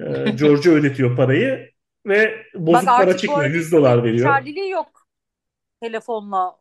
[0.00, 1.70] e, George'a ödetiyor parayı
[2.06, 3.42] ve bozuk Bak para çıkmıyor.
[3.44, 4.38] arada 100 dolar veriyor.
[4.38, 5.06] geçerliliği yok.
[5.82, 6.59] Telefonla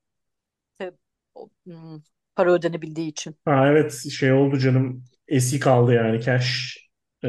[2.36, 3.36] para ödenebildiği için.
[3.46, 5.06] Ha evet şey oldu canım.
[5.28, 6.78] Eski kaldı yani cash.
[7.24, 7.28] e,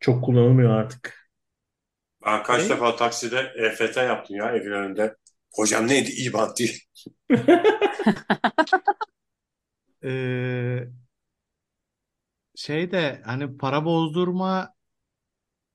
[0.00, 1.28] çok kullanılmıyor artık.
[2.24, 2.68] Ben kaç Ne?
[2.70, 5.16] defa takside EFT yaptım ya evin önünde.
[5.54, 6.10] Hocam neydi?
[6.10, 6.80] İban değil.
[10.02, 10.88] Ee,
[12.54, 14.74] şey de hani para bozdurma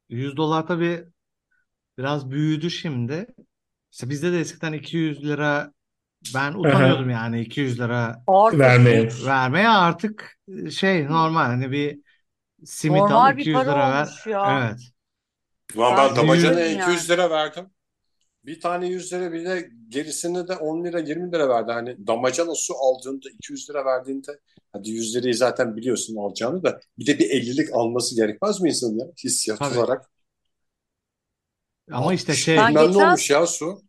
[0.10, 1.08] 100 dolar tabii
[1.98, 3.28] biraz büyüdü şimdi.
[3.92, 5.74] İşte bizde de eskiden 200 lira
[6.36, 9.10] ben utanıyordum yani 200 lira Artık Vermeye.
[9.26, 10.38] vermeye artık
[10.72, 12.00] şey normal hani bir
[12.66, 14.24] simit Normal al bir 200 para lira ver.
[14.32, 14.62] ya.
[14.70, 14.80] Evet.
[15.76, 17.66] Ulan Ben ben damacana üzüldüm 200 lira verdim.
[18.46, 21.72] Bir tane 100 lira bir de gerisini de 10 lira 20 lira verdi.
[21.72, 24.40] Hani damacana su aldığında 200 lira verdiğinde
[24.74, 29.00] hadi 100 lirayı zaten biliyorsun alacağını da bir de bir 50'lik alması gerekmez mi insanın
[29.00, 29.80] ya hissiyat Tabii.
[29.80, 30.10] olarak?
[31.92, 33.82] Ama işte şey Ben geçen- olmuş ya su.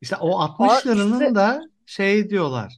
[0.00, 2.76] İşte o 60 Aa, liranın işte- da şey diyorlar.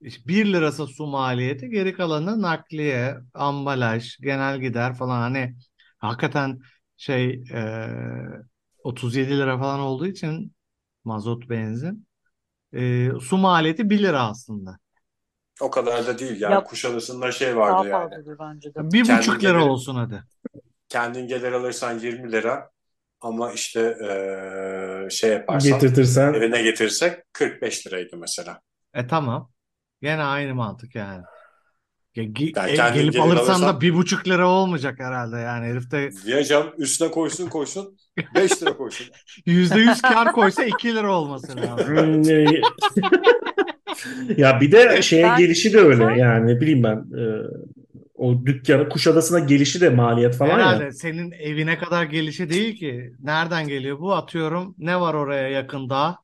[0.00, 5.56] İşte 1 lirası su maliyeti, geri kalanı nakliye, ambalaj, genel gider falan hani
[5.98, 6.60] hakikaten
[6.96, 7.88] şey e,
[8.84, 10.52] 37 lira falan olduğu için
[11.04, 12.06] mazot benzin
[12.74, 14.78] e, su maliyeti 1 lira aslında.
[15.60, 18.10] O kadar da değil yani Ya- Kuşadası'nda şey Daha vardı yani.
[18.38, 18.92] bence de.
[18.92, 20.22] Bir buçuk lira gelir- olsun hadi.
[20.88, 22.70] Kendin gelir alırsan 20 lira
[23.20, 28.60] ama işte eee, şey yaparsan Getirtirsen evine getirirsek 45 liraydı mesela.
[28.94, 29.50] E tamam.
[30.02, 31.22] Gene aynı mantık yani.
[32.16, 35.36] Ya, ge- Yani e, kendin gelip gelip alırsan da alırsan- bir buçuk lira olmayacak herhalde
[35.36, 37.96] yani herif de Diyeceğim üstüne koysun koysun
[38.34, 39.06] 5 lira koysun.
[39.46, 41.96] yüzde yüz kar koysa iki lira olması lazım.
[41.96, 42.60] Hmm, e,
[44.36, 47.22] ya bir de şeye Ben- gelişi de öyle yani ne bileyim ben e,
[48.20, 50.56] o dükkanı Kuşadası'na gelişi de maliyet falan ya.
[50.56, 53.12] Herhalde senin evine kadar gelişi değil ki.
[53.22, 54.12] Nereden geliyor bu?
[54.14, 56.18] Atıyorum ne var oraya yakında?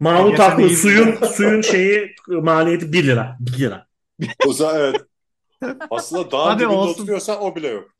[0.00, 3.36] Mahmut Geçen haklı iyi- suyun suyun şeyi maliyeti 1 lira.
[3.40, 3.86] 1 lira.
[4.46, 4.96] O zaman evet.
[5.90, 7.02] Aslında dağın Hadi dibinde olsun.
[7.02, 7.90] oturuyorsan o bile yok.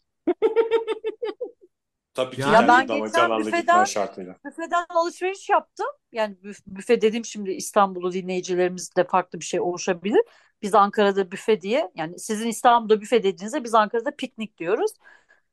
[2.15, 4.37] Tabii ki Ya kendi ben geçen damacananla büfeden- gitmen şartıyla.
[4.47, 5.87] Büfeden alışveriş yaptım.
[6.13, 10.21] Yani büf- büfe dediğim şimdi İstanbul'u dinleyicilerimizde farklı bir şey oluşabilir.
[10.63, 14.93] Biz Ankara'da büfe diye yani sizin İstanbul'da büfe dediğinizde biz Ankara'da piknik diyoruz.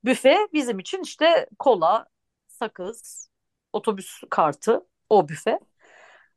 [0.06, 2.06] Büfe bizim için işte kola,
[2.48, 3.30] sakız,
[3.74, 5.60] otobüs kartı o büfe.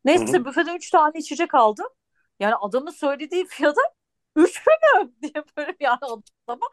[0.05, 0.45] Neyse Hı hı.
[0.45, 1.87] büfeden üç tane içecek aldım.
[2.41, 3.81] Yani adamın söylediği fiyata
[4.37, 5.99] üç mü diye böyle yani
[6.47, 6.67] adama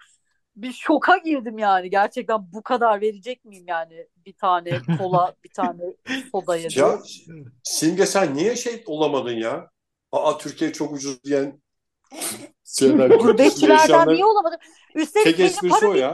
[0.55, 1.89] bir şoka girdim yani.
[1.89, 5.83] Gerçekten bu kadar verecek miyim yani bir tane kola, bir tane
[6.31, 6.85] sodaya diye.
[6.85, 6.99] Ya
[7.63, 9.69] Simge sen niye şey olamadın ya?
[10.11, 11.61] Aa Türkiye çok ucuz diyen
[13.19, 14.59] Gurbetçilerden yaşayanlar- niye olamadım?
[14.95, 16.13] Üstelik Tek benim esprisi o ya.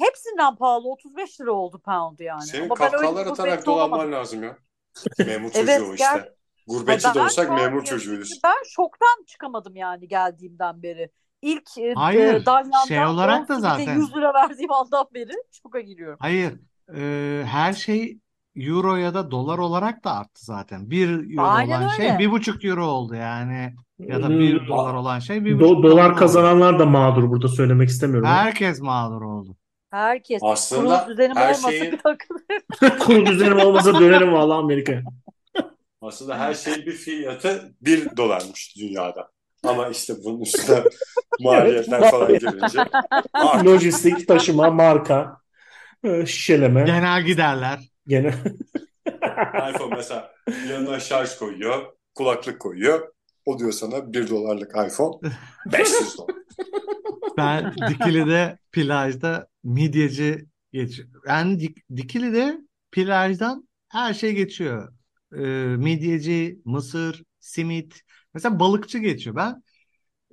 [0.00, 2.42] hepsinden pahalı 35 lira oldu pound yani.
[2.42, 4.56] Senin Ama ben öyle kahkahalar atarak dolanman lazım ya.
[5.26, 6.04] Memur çocuğu Evet, o işte.
[6.14, 6.34] gel-
[6.66, 8.40] Gurbetçi de olsak memur çocuğuyuz.
[8.44, 11.10] Ben şoktan çıkamadım yani geldiğimden beri.
[11.42, 15.32] İlk e, Hayır, e, Dalyan'dan şey olarak da 18'de zaten- 100 lira verdiğim andan beri
[15.62, 16.18] şoka giriyorum.
[16.20, 16.52] Hayır.
[16.96, 18.18] e, her şey
[18.66, 20.90] euro ya da dolar olarak da arttı zaten.
[20.90, 22.18] Bir euro Aynen olan şey öyle.
[22.18, 23.74] bir buçuk euro oldu yani.
[23.98, 26.18] Ya da Hmm, bir dolar olan şey bir do- buçuk dolar oldu.
[26.18, 28.28] kazananlar da mağdur burada söylemek istemiyorum.
[28.28, 29.56] Herkes mağdur oldu.
[29.90, 32.42] Herkes Aslında kurulu düzenim her olmasa şeyin- bir takılır.
[32.98, 35.02] Kuru düzenim olmasa dönerim vallahi Amerika'ya.
[36.02, 39.30] Aslında her şeyin bir fiyatı 1 dolarmış dünyada.
[39.64, 40.78] Ama işte bunun üstüne
[41.40, 42.80] maliyetler falan girince
[43.32, 45.36] artık Lojistik, taşıma, marka,
[46.04, 46.82] e, şişeleme.
[46.84, 47.78] Genel giderler.
[48.08, 48.34] Gene
[49.70, 50.32] iPhone mesela
[50.70, 53.12] yanına şarj koyuyor, kulaklık koyuyor.
[53.46, 55.32] O diyor sana 1 dolarlık iPhone
[55.72, 56.36] 500 dolar.
[57.36, 61.08] Ben Dikili'de plajda midyeci geçiyor.
[61.28, 62.58] Yani Dik- Dikili'de
[62.92, 64.92] plajdan her şey geçiyor.
[65.32, 65.38] Ee,
[65.76, 68.00] midyeci, mısır, simit.
[68.34, 69.36] Mesela balıkçı geçiyor.
[69.36, 69.62] Ben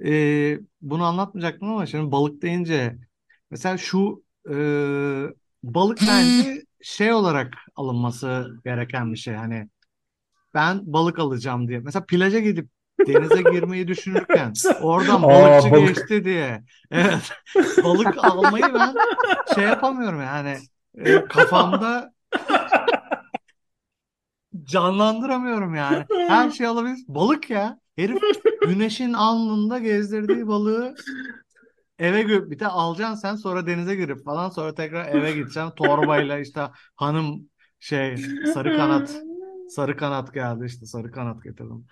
[0.06, 2.96] e, bunu anlatmayacaktım ama şimdi balık deyince
[3.52, 4.56] mesela şu e,
[5.64, 9.34] balık bence şey olarak alınması gereken bir şey.
[9.34, 9.70] Hani
[10.54, 11.80] ben balık alacağım diye.
[11.80, 12.70] Mesela plaja gidip
[13.08, 15.88] denize girmeyi düşünürken oradan Aa, balıkçı balık.
[15.88, 16.64] geçti diye.
[16.92, 17.32] Evet.
[17.84, 18.96] Balık almayı ben
[19.56, 20.58] şey yapamıyorum yani
[20.98, 22.14] e, kafamda
[24.64, 26.06] canlandıramıyorum yani.
[26.28, 27.00] Her şey alabilir.
[27.08, 27.80] Balık ya.
[27.96, 28.22] Herif
[28.62, 30.96] güneşin alnında gezdirdiği balığı
[32.00, 36.40] eve gö bir de alacaksın sen sonra denize girip falan sonra tekrar eve gideceksin torbayla
[36.40, 36.62] işte
[36.96, 38.18] hanım şey
[38.54, 39.22] sarı kanat
[39.70, 41.86] sarı kanat geldi işte sarı kanat getirdim.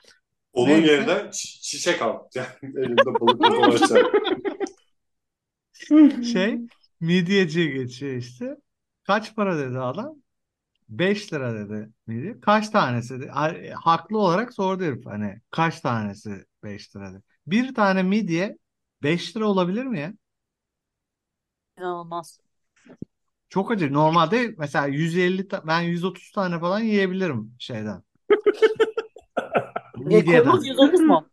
[0.53, 0.91] Onun Neyse.
[0.91, 2.19] yerine çi- çiçek al.
[2.35, 4.05] Yani elinde balıkla dolaşacak.
[6.33, 6.59] Şey
[6.99, 8.55] midyeciye geçiyor işte.
[9.03, 10.15] Kaç para dedi adam?
[10.89, 12.39] 5 lira dedi midye.
[12.39, 13.19] Kaç tanesi?
[13.19, 13.27] dedi.
[13.29, 17.21] Ha- Haklı olarak sordu herif hani kaç tanesi 5 lira dedi.
[17.47, 18.57] Bir tane midye
[19.03, 20.13] 5 lira olabilir mi ya?
[21.77, 22.39] İnanılmaz.
[23.49, 23.93] Çok acı.
[23.93, 28.03] Normalde mesela 150 ta- ben 130 tane falan yiyebilirim şeyden.
[30.11, 31.29] Rekorumuz 130 mu?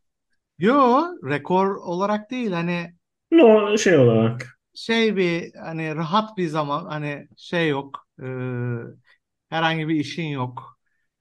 [0.59, 2.95] Yo, rekor olarak değil hani
[3.31, 4.59] no, şey olarak.
[4.75, 8.25] şey bir hani rahat bir zaman hani şey yok e,
[9.49, 10.79] herhangi bir işin yok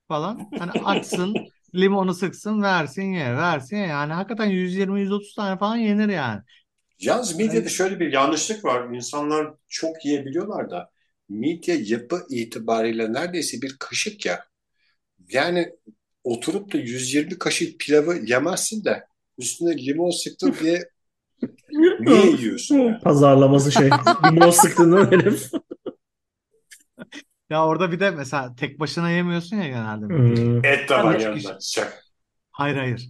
[0.07, 6.09] falan hani açsın limonu sıksın versin ye versin ye yani hakikaten 120-130 tane falan yenir
[6.09, 6.41] yani.
[6.99, 8.95] Yalnız midyede şöyle bir yanlışlık var.
[8.95, 10.89] İnsanlar çok yiyebiliyorlar da
[11.29, 14.45] midye yapı itibariyle neredeyse bir kaşık ya.
[15.29, 15.69] Yani
[16.23, 19.03] oturup da 120 kaşık pilavı yemezsin de
[19.37, 20.89] üstüne limon sıktın diye
[21.99, 22.99] niye yiyorsun yani?
[22.99, 23.89] Pazarlaması şey.
[24.31, 25.51] Limon sıktığından herif.
[27.49, 30.05] Ya orada bir de mesela tek başına yemiyorsun ya genelde.
[30.09, 31.57] Hmm, Et de var Üç yanında.
[31.57, 31.59] kişi.
[31.59, 32.03] Çak.
[32.51, 33.09] Hayır hayır.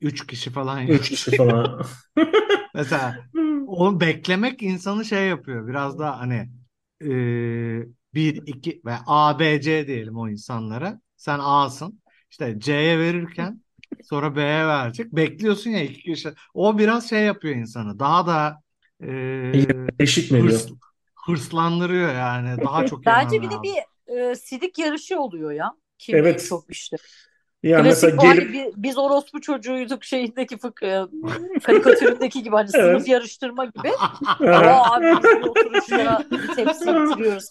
[0.00, 1.00] Üç kişi falan yiyor.
[1.00, 1.82] üç kişi falan.
[2.74, 3.20] Mesela
[3.66, 5.68] onu beklemek insanı şey yapıyor.
[5.68, 6.50] Biraz da hani
[7.02, 7.06] e,
[8.14, 11.00] bir, iki ve A, B, C diyelim o insanlara.
[11.16, 12.02] Sen A'sın.
[12.30, 13.62] İşte C'ye verirken
[14.02, 15.12] sonra B'ye verecek.
[15.12, 16.34] Bekliyorsun ya iki kişi.
[16.54, 17.98] O biraz şey yapıyor insanı.
[17.98, 18.62] Daha da
[19.02, 19.08] e,
[19.98, 20.60] Eşit mi ediyor?
[20.60, 20.72] hırs,
[21.26, 22.62] hırslandırıyor yani.
[22.64, 23.62] Daha çok Bence bir de lazım.
[23.62, 25.72] bir e, sidik yarışı oluyor ya.
[25.98, 26.46] Kim Evet.
[26.48, 26.96] çok işte.
[27.62, 31.02] Yani Klasik mesela hani gelip bi- biz orospu çocuğuyduk şeyindeki fık, e,
[31.64, 32.84] karikatüründeki gibi hani Evet.
[32.96, 33.88] sınıf yarıştırma gibi.
[34.50, 36.86] Aa abi biz oturuşlara bir tepsi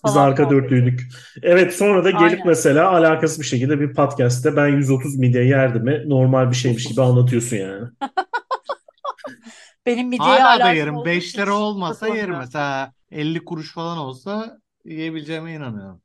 [0.06, 1.02] Biz arka dörtlüydük.
[1.44, 2.48] Evet sonra da gelip Aynen.
[2.48, 7.02] mesela alakasız bir şekilde bir podcast'te ben 130 midye yerdim mi normal bir şeymiş gibi
[7.02, 7.88] anlatıyorsun yani.
[9.86, 10.96] Benim midyeye Hala da yerim.
[10.96, 12.36] olduğu 5 için lira olmasa yerim.
[12.38, 16.02] Mesela 50 kuruş falan olsa yiyebileceğime inanıyorum.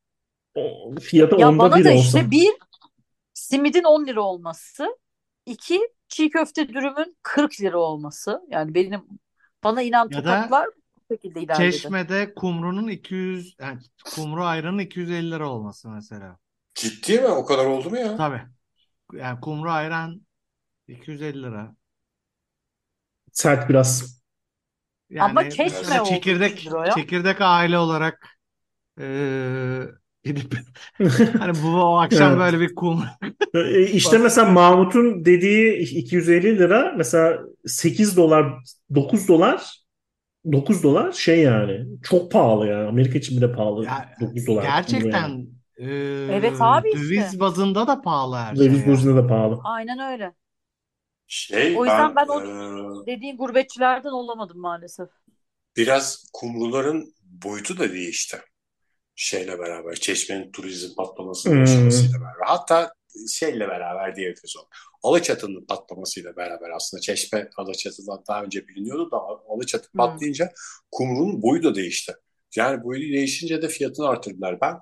[0.54, 2.18] O fiyatı Ya onda bana bir da olsa.
[2.18, 2.48] işte bir
[3.34, 4.98] simidin 10 lira olması,
[5.46, 8.42] iki çiğ köfte dürümün 40 lira olması.
[8.50, 9.06] Yani benim
[9.64, 10.68] bana inen Ya da tokatlar
[11.10, 11.92] bu şekilde ilerledi.
[11.92, 16.38] Çeşme'de kumrunun 200 yani kumru ayranın 250 lira olması mesela.
[16.74, 17.26] Ciddi mi?
[17.28, 18.18] O kadar oldu mu ya?
[18.18, 18.42] Tabii.
[19.14, 20.26] Yani kumru ayran
[20.88, 21.76] 250 lira.
[23.32, 24.19] Sert biraz.
[25.18, 27.06] Ama Yani Çeşme böyle oldu çekirdek 300 lira ya.
[27.06, 28.28] çekirdek aile olarak
[29.00, 29.88] eee
[30.24, 30.54] gidip
[31.38, 32.38] hani bu o akşam Evet.
[32.38, 33.04] böyle bir kum
[33.54, 38.46] E, İşte mesela Mahmut'un dediği 250 lira mesela 8 dolar
[38.94, 39.80] 9 dolar
[40.52, 45.34] 9 dolar şey yani çok pahalı yani Amerika için bile pahalı Ya, 9 dolar yani.
[45.34, 45.88] gerçekten eee,
[46.28, 47.34] Evet abi işte.
[47.34, 48.86] döviz bazında da pahalı her şey Döviz ya.
[48.86, 49.64] bursunda da pahalı.
[49.64, 50.34] Aynen öyle.
[51.30, 55.10] Şey O yüzden ben o eee, dediğin gurbetçilerden olamadım maalesef.
[55.76, 58.40] biraz kumruların boyutu da değişti.
[59.16, 61.60] Şeyle beraber, Çeşme'nin turizm patlamasının Hmm.
[61.60, 62.46] yaşamasıyla beraber.
[62.46, 62.92] Hatta
[63.30, 64.68] şeyle beraber diyebiliriz o.
[65.02, 69.18] Alaçatı'nın patlamasıyla beraber aslında Çeşme Alaçatı'dan daha önce biliniyordu da
[69.50, 69.98] Alaçatı Hmm.
[69.98, 70.52] patlayınca
[70.92, 72.14] kumrunun boyu da değişti.
[72.56, 74.60] Yani boyu değişince de fiyatını artırdılar.
[74.60, 74.74] Ben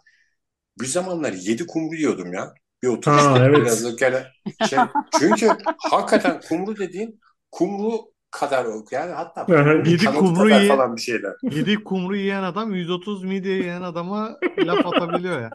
[0.80, 2.54] bir zamanlar 7 kumru yiyordum ya.
[2.82, 3.56] Bir oturuşta Ha, evet.
[3.62, 4.26] biraz gene
[4.68, 4.78] şey.
[5.18, 5.48] Çünkü
[5.90, 7.92] hakikaten kumru dediğin kumru
[8.30, 9.46] kadar ok yani hatta
[9.86, 11.32] yedi kumru ye- falan bir şeyler.
[11.42, 15.50] Yedi kumru yiyen adam 130 midye yiyen adama laf atabiliyor ya.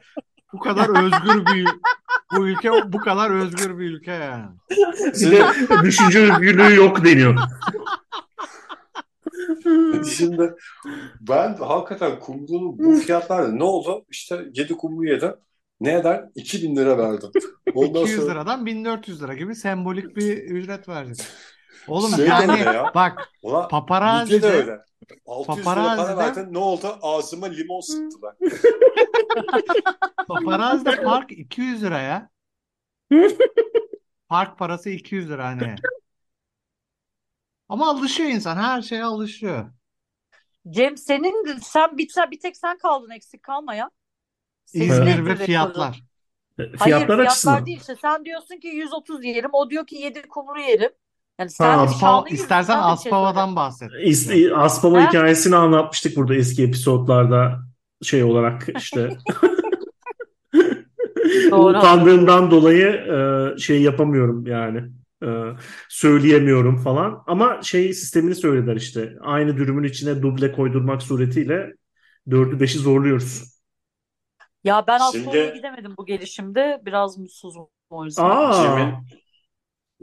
[0.53, 1.69] Bu kadar özgür bir
[2.31, 4.45] bu ülke bu kadar özgür bir ülke yani.
[5.21, 5.47] De
[5.83, 7.35] düşünce özgürlüğü yok deniyor.
[10.17, 10.53] Şimdi
[11.21, 14.05] ben hakikaten kumrunun bu fiyatlarda ne oldu?
[14.09, 15.33] İşte 7 kumru yedim.
[15.83, 16.23] Ne eder?
[16.35, 17.29] 2000 lira verdim.
[17.75, 21.27] Ondan 200 sonra liradan 1400 lira gibi sembolik bir ücret verecek.
[21.87, 22.91] Oğlum Şey de yani ya.
[22.95, 23.69] bak Ulan
[24.23, 24.79] midye de öyle.
[25.25, 26.53] 600 lira para verdin.
[26.53, 26.97] Ne oldu?
[27.01, 28.35] Ağzıma limon sıktılar.
[30.27, 32.29] paparazzi'de park 200 liraya.
[34.29, 35.75] Park parası 200 lira hani.
[37.69, 38.57] Ama alışıyor insan.
[38.57, 39.71] Her şeye alışıyor.
[40.69, 43.89] Cem senin sen bir, sen bir tek sen kaldın eksik kalma ya.
[44.73, 45.45] İzmir ve rekorun?
[45.45, 46.03] fiyatlar.
[46.57, 47.65] Hayır Fiyatlar fiyatlar açısından.
[47.65, 50.91] değil işte sen diyorsun ki 130 yerim o diyor ki 7 kumru yerim.
[51.39, 53.89] Yani sen Ha, Aspava, istersen şey Aspava'dan bahset.
[54.55, 55.07] Aspava Ha?
[55.07, 57.59] hikayesini anlatmıştık burada eski episodlarda
[58.01, 59.09] şey olarak işte
[61.51, 61.77] Doğru.
[61.77, 62.87] utandığımdan dolayı
[63.55, 64.83] e, şey yapamıyorum yani
[65.23, 65.27] E,
[65.89, 71.73] söyleyemiyorum falan ama şey sistemini söylediler işte aynı dürümün içine duble koydurmak suretiyle
[72.31, 73.52] dördü beşi zorluyoruz.
[74.63, 76.81] Ya ben Şimdi- Aspava'ya gidemedim bu gelişimde.
[76.85, 78.23] Biraz mutsuzum o yüzden.
[78.23, 78.95] Aa, Cem'in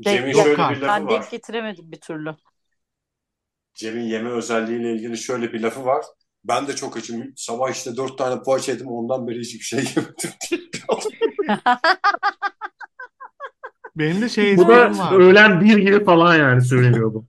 [0.01, 0.81] Cem'in Denk- şöyle bir abi.
[0.81, 1.11] lafı ben var.
[1.11, 2.35] denk getiremedim bir türlü.
[3.75, 6.05] Cem'in yeme özelliğiyle ilgili şöyle bir lafı var.
[6.45, 7.33] Ben de çok açım.
[7.37, 8.87] Sabah işte dört tane poğaça yedim.
[8.87, 10.31] Ondan beri hiçbir şey yemedim.
[13.97, 15.13] Benim de şey bu da esprim var.
[15.13, 17.27] öğlen bir gibi falan yani söyleniyor bu.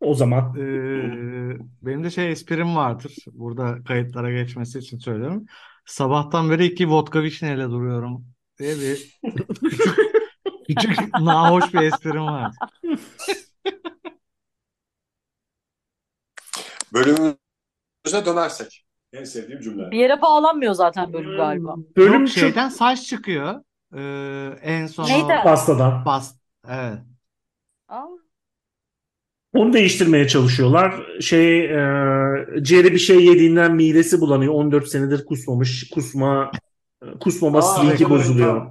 [0.00, 0.54] O zaman.
[0.58, 3.16] Ee, benim de şey esprim vardır.
[3.32, 5.46] Burada kayıtlara geçmesi için söylüyorum.
[5.84, 8.26] Sabahtan beri iki vodka vişneyle duruyorum
[8.58, 9.20] diye bir
[9.68, 9.96] küçük,
[10.66, 12.52] küçük nahoş bir esprim var.
[16.92, 17.36] Bölümümüze
[18.26, 18.86] dönersek.
[19.12, 19.90] En sevdiğim cümle.
[19.90, 21.76] Bir yere bağlanmıyor zaten bölüm galiba.
[21.96, 23.60] Bölüm Yok çok şeyden saç çıkıyor.
[23.96, 25.42] Ee, en son o Neyden?
[25.42, 26.04] pastadan.
[26.04, 26.34] bas
[26.68, 26.98] evet.
[27.88, 28.06] Aa,
[29.54, 30.94] Onu değiştirmeye çalışıyorlar.
[31.20, 31.76] Şey, e,
[32.64, 34.54] Jerry bir şey yediğinden midesi bulanıyor.
[34.54, 35.90] 14 senedir kusmamış.
[35.90, 36.50] Kusma
[37.20, 38.70] kusmama Aa, streak'i bozuluyor.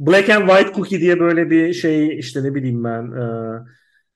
[0.00, 3.24] Black and White Cookie diye böyle bir şey işte ne bileyim ben e,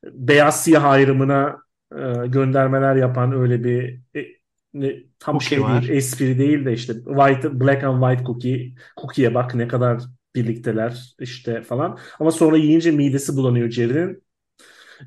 [0.04, 1.56] beyaz siyah ayrımına
[1.92, 4.26] e, göndermeler yapan öyle bir e,
[4.74, 5.82] ne, tam Cookie şey var.
[5.82, 10.02] değil, espri değil de işte white, Black and White Cookie, Cookie'ye bak ne kadar
[10.34, 11.98] birlikteler işte falan.
[12.20, 14.25] Ama sonra yiyince midesi bulanıyor Jerry'nin.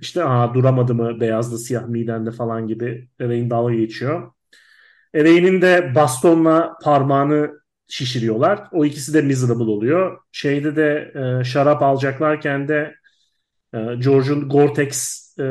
[0.02, 4.32] İşte aa duramadı mı beyazlı siyah midende falan gibi Elaine dalga geçiyor.
[5.14, 8.64] Elaine'in de bastonla parmağını şişiriyorlar.
[8.72, 10.18] O ikisi de miserable oluyor.
[10.32, 12.96] Şeyde de e, şarap alacaklarken de
[13.74, 15.44] e, George'un Gore-Tex e,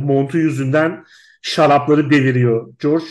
[0.00, 1.04] montu yüzünden
[1.42, 2.72] şarapları deviriyor.
[2.82, 3.04] George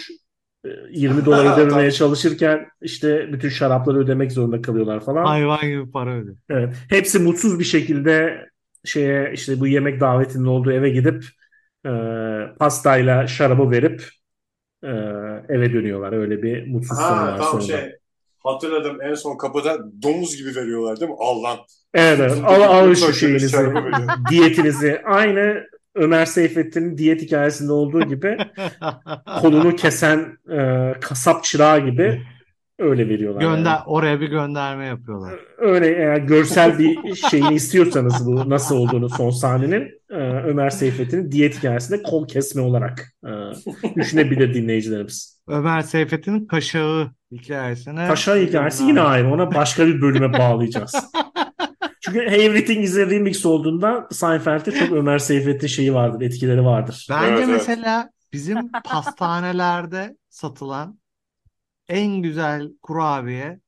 [0.66, 1.94] e, 20 dolar ödememeye Tabii.
[1.94, 5.26] çalışırken işte bütün şarapları ödemek zorunda kalıyorlar falan.
[5.26, 6.38] Hayvan gibi para ödüyor.
[6.50, 6.76] Evet.
[6.90, 8.46] Hepsi mutsuz bir şekilde
[8.86, 11.26] şeye işte bu yemek davetinin olduğu eve gidip
[11.86, 11.90] e,
[12.60, 14.04] pastayla şarabı verip
[14.84, 14.88] e,
[15.50, 16.14] eve dönüyorlar.
[16.14, 17.66] Öyle bir mutsuz sonu Ha var tamam sonunda.
[17.82, 17.92] şey.
[18.44, 21.18] Hatırladım en son kapıda domuz gibi veriyorlar değil mi?
[21.20, 21.58] Al lan.
[21.94, 22.44] Evet, evet.
[22.44, 23.58] Al, al şu şeyinizi,
[24.30, 25.02] diyetinizi.
[25.06, 25.64] Aynı
[25.96, 28.38] Ömer Seyfettin'in diyet hikayesinde olduğu gibi
[29.42, 32.22] kolunu kesen e, kasap çırağı gibi
[32.80, 33.42] öyle veriyorlar.
[33.42, 33.56] yani.
[33.56, 35.34] Gönder oraya bir gönderme yapıyorlar.
[35.58, 41.58] Öyle eğer görsel bir şeyini istiyorsanız bu nasıl olduğunu son sahnenin e, Ömer Seyfettin'in diyet
[41.58, 43.32] hikayesinde kol kesme olarak e,
[43.96, 45.42] düşünebilir dinleyicilerimiz.
[45.48, 49.34] Ömer Seyfettin'in kaşağı hikayesine Kaşar hikayesi yine ayrı.
[49.34, 50.96] Ona başka bir bölüme bağlayacağız.
[52.02, 57.08] Çünkü Everything is a Remix olduğunda Seinfeld'de çok Ömer Seyfettin şeyi vardır, etkileri vardır.
[57.10, 57.48] Bence Evet, evet.
[57.58, 61.00] mesela bizim pastanelerde satılan
[61.90, 63.60] en güzel kurabiye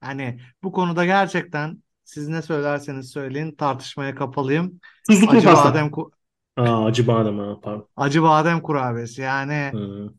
[0.00, 4.80] hani bu konuda gerçekten siz ne söylerseniz söyleyin tartışmaya kapalıyım.
[5.08, 5.68] Tuzlu kuru Acı pasta.
[5.68, 6.12] badem ku-
[6.56, 7.88] Aa, acı badem ha, pardon.
[7.96, 10.14] acı badem kurabiyesi yani Hı.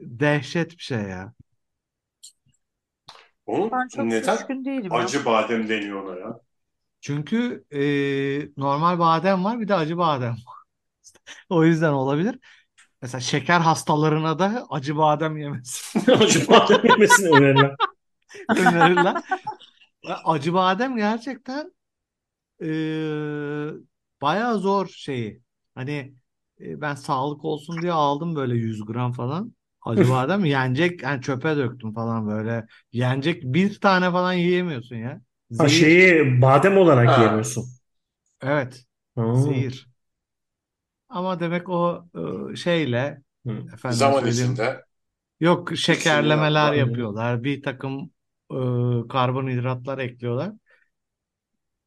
[0.00, 1.34] dehşet bir şey ya.
[3.46, 4.98] Onun ben çok neden düşkün değilim ya.
[4.98, 6.40] acı badem deniyor ona ya?
[7.00, 10.58] Çünkü e, normal badem var bir de acı badem var.
[11.50, 12.38] O yüzden olabilir.
[13.02, 17.76] Mesela şeker hastalarına da acı badem yemesi acı badem yemesini önerilen.
[18.56, 19.22] önerilen.
[20.24, 21.72] Acı badem gerçekten
[22.62, 22.66] e,
[24.22, 25.42] bayağı zor şeyi.
[25.74, 26.14] Hani
[26.60, 29.54] e, ben sağlık olsun diye aldım böyle 100 gram falan.
[29.82, 32.66] Acı badem yenecek yani çöpe döktüm falan böyle.
[32.92, 35.20] Yenecek bir tane falan yiyemiyorsun ya.
[35.58, 35.68] Ha, Zehir.
[35.68, 37.18] şeyi badem olarak Ha.
[37.18, 37.64] yemiyorsun.
[38.42, 38.86] Evet,
[39.16, 39.24] Ha.
[39.32, 39.87] zehir.
[41.08, 42.04] Ama demek o
[42.52, 43.66] e, şeyle Hı.
[43.74, 44.84] efendim Zaman söyleyeyim içinde
[45.40, 47.44] yok şekerlemeler yapıyorlar.
[47.44, 48.12] Bir takım
[48.52, 48.56] e,
[49.08, 50.52] karbonhidratlar ekliyorlar.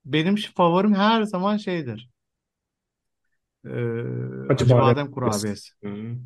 [0.05, 2.09] Benim şu favorim her zaman şeydir.
[3.65, 3.69] E,
[4.49, 5.72] Acı acı badem badem kurabiyesi.
[5.84, 6.17] Hı.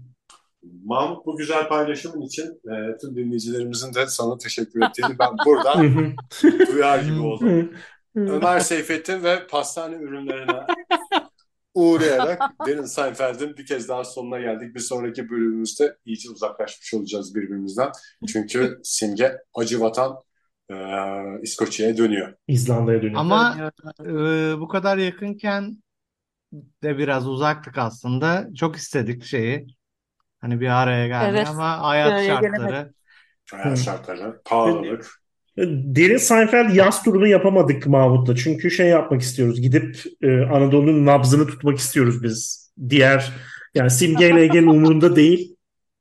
[0.85, 5.87] Mahmut bu güzel paylaşımın için e, tüm dinleyicilerimizin de sana teşekkür ettiğini ben buradan Hı
[5.87, 6.13] hı.
[6.67, 7.49] duyar gibi oldum.
[7.49, 7.69] Hı.
[8.15, 8.21] Hı.
[8.27, 10.59] Ömer Seyfettin ve pastane ürünlerine
[11.76, 14.76] uğrayarak Derin Seinfeld'in bir kez daha sonuna geldik.
[14.76, 17.91] Bir sonraki bölümümüzde iyice uzaklaşmış olacağız birbirimizden.
[18.28, 20.15] Çünkü Simge Acıvatan
[20.71, 20.76] e,
[21.41, 22.34] İskoçya'ya dönüyor.
[22.47, 23.19] İzlanda'ya dönüyor.
[23.19, 23.71] Ama
[24.01, 24.13] e,
[24.59, 25.78] bu kadar yakınken
[26.84, 28.47] de biraz uzaktık aslında.
[28.55, 29.67] Çok istedik şeyi.
[30.41, 32.93] Hani bir araya gelmeyi Evet, ama hayat şartları.
[33.51, 35.24] Hayat şartları, pahalılık.
[35.57, 38.35] Derin Seinfeld yaz turunu yapamadık Mahmut'la.
[38.35, 39.61] Çünkü şey yapmak istiyoruz.
[39.61, 42.71] Gidip e, Anadolu'nun nabzını tutmak istiyoruz biz.
[42.89, 43.33] Diğer
[43.75, 45.55] yani Simge ile Ege'nin umurunda değil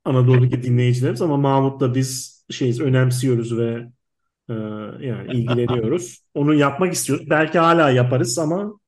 [0.05, 3.87] Anadolu'daki dinleyicilerimiz ama Mahmut'la biz şeyiz önemsiyoruz ve
[4.49, 4.53] e,
[5.07, 6.23] yani ilgileniyoruz.
[6.33, 7.29] Onu yapmak istiyoruz.
[7.29, 8.79] Belki hala yaparız ama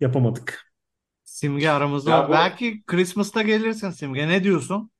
[0.00, 0.72] yapamadık.
[1.24, 2.10] Simge aramızda.
[2.10, 4.28] Ya bu- Belki Christmas'ta gelirsin Simge.
[4.28, 4.90] Ne diyorsun?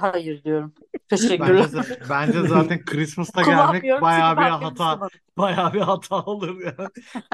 [0.00, 0.74] Hayır diyorum.
[1.12, 1.64] Bence, Teşekkürler.
[1.64, 3.42] za- bence zaten Christmas'ta
[3.72, 5.08] gelmek bayağı bir hata
[5.38, 6.88] bayağı bir hata olur yani.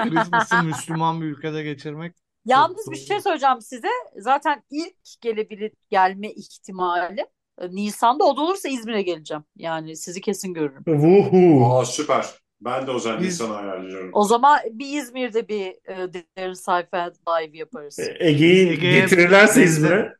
[0.09, 2.15] Christmas'ı Müslüman bir ülkede geçirmek.
[2.45, 3.87] Yalnız bir şey söyleyeceğim size.
[4.17, 7.25] Zaten ilk gelebilir gelme ihtimali
[7.61, 9.43] e, Nisan'da o da olursa İzmir'e geleceğim.
[9.55, 10.83] Yani sizi kesin görürüm.
[10.87, 11.65] Vuhu.
[11.73, 12.25] Aa, süper.
[12.61, 14.09] Ben de o zaman Biz- sana ayarlıyorum.
[14.13, 17.99] O zaman bir İzmir'de bir e, Derin Seinfeld live yaparız.
[18.19, 20.13] Ege'yi Ege'ye getirirlerse benzer- İzmir'e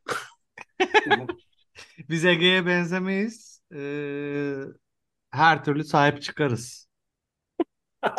[2.09, 3.61] Biz Ege'ye benzemeyiz.
[3.75, 4.55] Ee,
[5.32, 6.88] her türlü sahip çıkarız.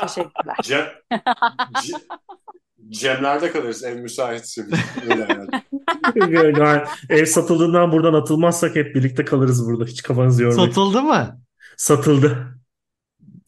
[0.00, 0.56] Teşekkürler.
[0.62, 0.86] Cem,
[1.74, 2.02] Ce-
[2.88, 4.66] Cemler'de kalırız ev müsaitse.
[5.02, 5.48] Öyle yani.
[6.59, 9.84] Yani ev satıldığından buradan atılmazsak hep birlikte kalırız burada.
[9.84, 10.68] Hiç kafanızı yormayın.
[10.68, 11.40] Satıldı mı?
[11.76, 12.59] Satıldı.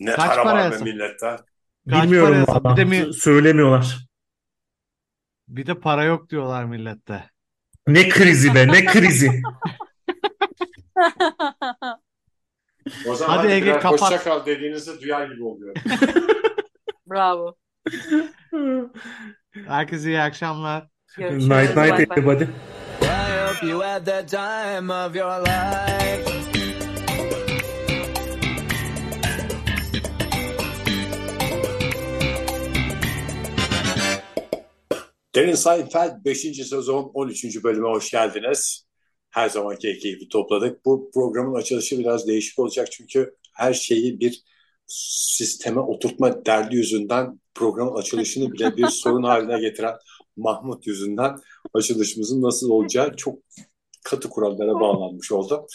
[0.00, 1.36] Ne Kaç para paraya var be sat- millette.
[1.90, 2.76] Kaç Bilmiyorum paraya sat- valla.
[2.76, 4.06] Bir de mi- Söylemiyorlar.
[5.48, 7.30] Bir de para yok diyorlar millette.
[7.86, 9.42] Ne krizi be ne krizi.
[13.08, 14.00] O zaman Hadi hadi Ege, birer kapat.
[14.02, 15.76] hoşça kal dediğinizi duyar gibi oluyor.
[17.10, 17.54] Bravo.
[19.66, 20.88] Herkese iyi akşamlar.
[21.16, 21.48] Görüşürüz.
[21.48, 22.18] Night Bay night bay.
[22.18, 22.44] everybody.
[22.44, 22.46] I
[23.48, 26.30] hope you had the time of your life.
[35.34, 36.38] Derin Seinfeld 5.
[36.68, 37.64] sezon 13.
[37.64, 38.89] bölüme hoş geldiniz.
[39.30, 40.84] Her zamanki ekibi topladık.
[40.84, 44.44] Bu programın açılışı biraz değişik olacak çünkü her şeyi bir
[44.86, 49.94] sisteme oturtma derdi yüzünden programın açılışını bile bir sorun haline getiren
[50.36, 51.36] Mahmut yüzünden
[51.74, 53.38] açılışımızın nasıl olacağı çok
[54.04, 55.66] katı kurallara bağlanmış oldu.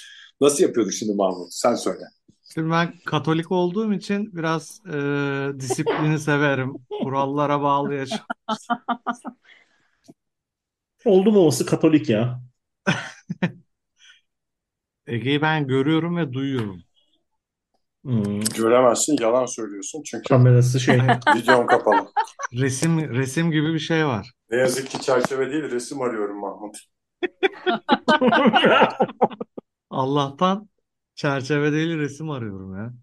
[0.41, 1.53] Nasıl yapıyorduk şimdi Mahmut?
[1.53, 2.03] Sen söyle.
[2.53, 4.97] Şimdi ben Katolik olduğum için biraz e,
[5.59, 6.73] disiplini severim.
[7.03, 8.19] Kurallara bağlı yaşam.
[11.05, 12.41] Oldu mu olası Katolik ya.
[15.07, 16.83] Ege'yi ben görüyorum ve duyuyorum.
[18.03, 20.97] Hmm, Göremezsin, yalan söylüyorsun çünkü kamerası şey.
[21.35, 22.07] videon kapalı.
[22.53, 24.31] Resim resim gibi bir şey var.
[24.51, 26.77] Ne yazık ki çerçeve değil resim arıyorum Mahmut.
[29.89, 30.69] Allah'tan
[31.15, 32.93] çerçeve değil resim arıyorum ya.